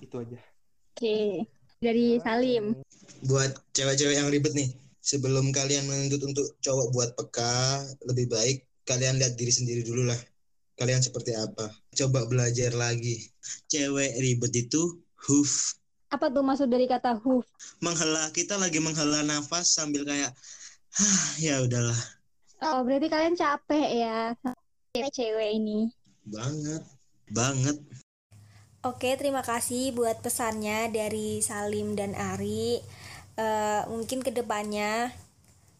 Itu 0.00 0.24
aja. 0.24 0.40
Oke. 0.92 1.44
Dari 1.78 2.18
Salim. 2.18 2.74
Buat 3.22 3.54
cewek-cewek 3.70 4.16
yang 4.18 4.28
ribet 4.32 4.52
nih. 4.56 4.72
Sebelum 4.98 5.54
kalian 5.54 5.86
menuntut 5.86 6.20
untuk 6.26 6.58
cowok 6.58 6.86
buat 6.90 7.10
peka, 7.14 7.80
lebih 8.04 8.28
baik 8.28 8.66
kalian 8.82 9.20
lihat 9.20 9.38
diri 9.38 9.52
sendiri 9.52 9.84
dulu 9.84 10.08
lah. 10.08 10.18
Kalian 10.74 11.00
seperti 11.00 11.36
apa? 11.36 11.70
Coba 11.94 12.26
belajar 12.26 12.74
lagi. 12.74 13.28
Cewek 13.68 14.18
ribet 14.18 14.52
itu 14.56 14.98
hoof 15.26 15.74
Apa 16.08 16.32
tuh 16.32 16.40
maksud 16.40 16.68
dari 16.70 16.88
kata 16.88 17.18
hoof? 17.20 17.44
menghela 17.84 18.30
kita 18.32 18.56
lagi 18.56 18.78
menghela 18.80 19.20
nafas 19.26 19.76
sambil 19.76 20.06
kayak 20.06 20.32
Hah, 20.94 21.24
ya 21.42 21.60
udahlah 21.60 21.96
Oh, 22.58 22.82
berarti 22.82 23.06
kalian 23.06 23.38
capek 23.38 23.86
ya 24.02 24.34
cewek-cewek 24.98 25.50
ini. 25.54 25.78
banget 26.26 26.82
banget 27.30 27.78
Oke, 28.86 29.18
terima 29.18 29.42
kasih 29.42 29.90
buat 29.90 30.22
pesannya 30.22 30.86
dari 30.94 31.42
Salim 31.42 31.98
dan 31.98 32.14
Ari. 32.14 32.78
Eh, 33.34 33.82
mungkin 33.90 34.22
ke 34.22 34.30
depannya 34.30 35.10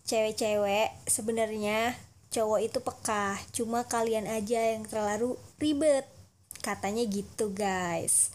cewek-cewek 0.03 1.07
sebenarnya 1.07 1.95
cowok 2.35 2.59
itu 2.59 2.79
peka, 2.83 3.39
cuma 3.55 3.87
kalian 3.87 4.27
aja 4.27 4.75
yang 4.75 4.83
terlalu 4.83 5.39
ribet. 5.63 6.11
Katanya 6.59 7.07
gitu, 7.07 7.55
guys. 7.55 8.35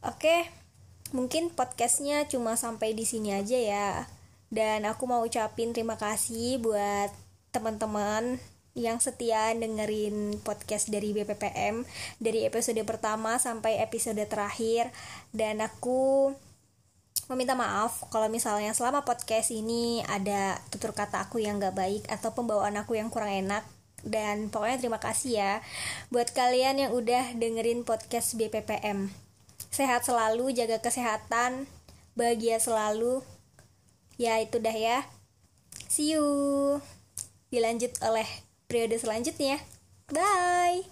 Oke, 0.00 0.48
mungkin 1.12 1.52
podcastnya 1.52 2.24
cuma 2.32 2.56
sampai 2.56 2.96
di 2.96 3.04
sini 3.04 3.36
aja 3.36 3.60
ya. 3.60 4.08
Dan 4.48 4.88
aku 4.88 5.04
mau 5.04 5.20
ucapin 5.20 5.76
terima 5.76 6.00
kasih 6.00 6.64
buat 6.64 7.12
teman-teman 7.52 8.40
yang 8.78 9.02
setia 9.02 9.50
dengerin 9.56 10.38
podcast 10.46 10.88
dari 10.88 11.10
BPPM 11.10 11.82
dari 12.22 12.46
episode 12.46 12.78
pertama 12.86 13.36
sampai 13.42 13.82
episode 13.82 14.20
terakhir. 14.26 14.94
Dan 15.34 15.62
aku 15.62 16.30
meminta 17.30 17.54
maaf 17.54 18.06
kalau 18.10 18.26
misalnya 18.26 18.74
selama 18.74 19.06
podcast 19.06 19.54
ini 19.54 20.02
ada 20.06 20.58
tutur 20.74 20.90
kata 20.94 21.26
aku 21.26 21.38
yang 21.42 21.62
gak 21.62 21.78
baik 21.78 22.02
atau 22.10 22.34
pembawaan 22.34 22.78
aku 22.78 22.98
yang 22.98 23.10
kurang 23.10 23.30
enak. 23.30 23.66
Dan 24.00 24.48
pokoknya 24.48 24.80
terima 24.80 24.96
kasih 24.96 25.32
ya 25.36 25.52
buat 26.08 26.32
kalian 26.32 26.80
yang 26.88 26.92
udah 26.96 27.36
dengerin 27.36 27.84
podcast 27.84 28.32
BPPM 28.40 29.12
sehat 29.70 30.02
selalu 30.02 30.50
jaga 30.56 30.82
kesehatan 30.82 31.70
bahagia 32.18 32.58
selalu. 32.58 33.22
Ya 34.20 34.36
itu 34.42 34.60
dah 34.60 34.74
ya. 34.74 35.06
See 35.88 36.12
you. 36.12 36.80
Dilanjut 37.48 37.96
oleh 38.04 38.28
periode 38.70 38.94
selanjutnya. 39.02 39.58
Bye 40.14 40.86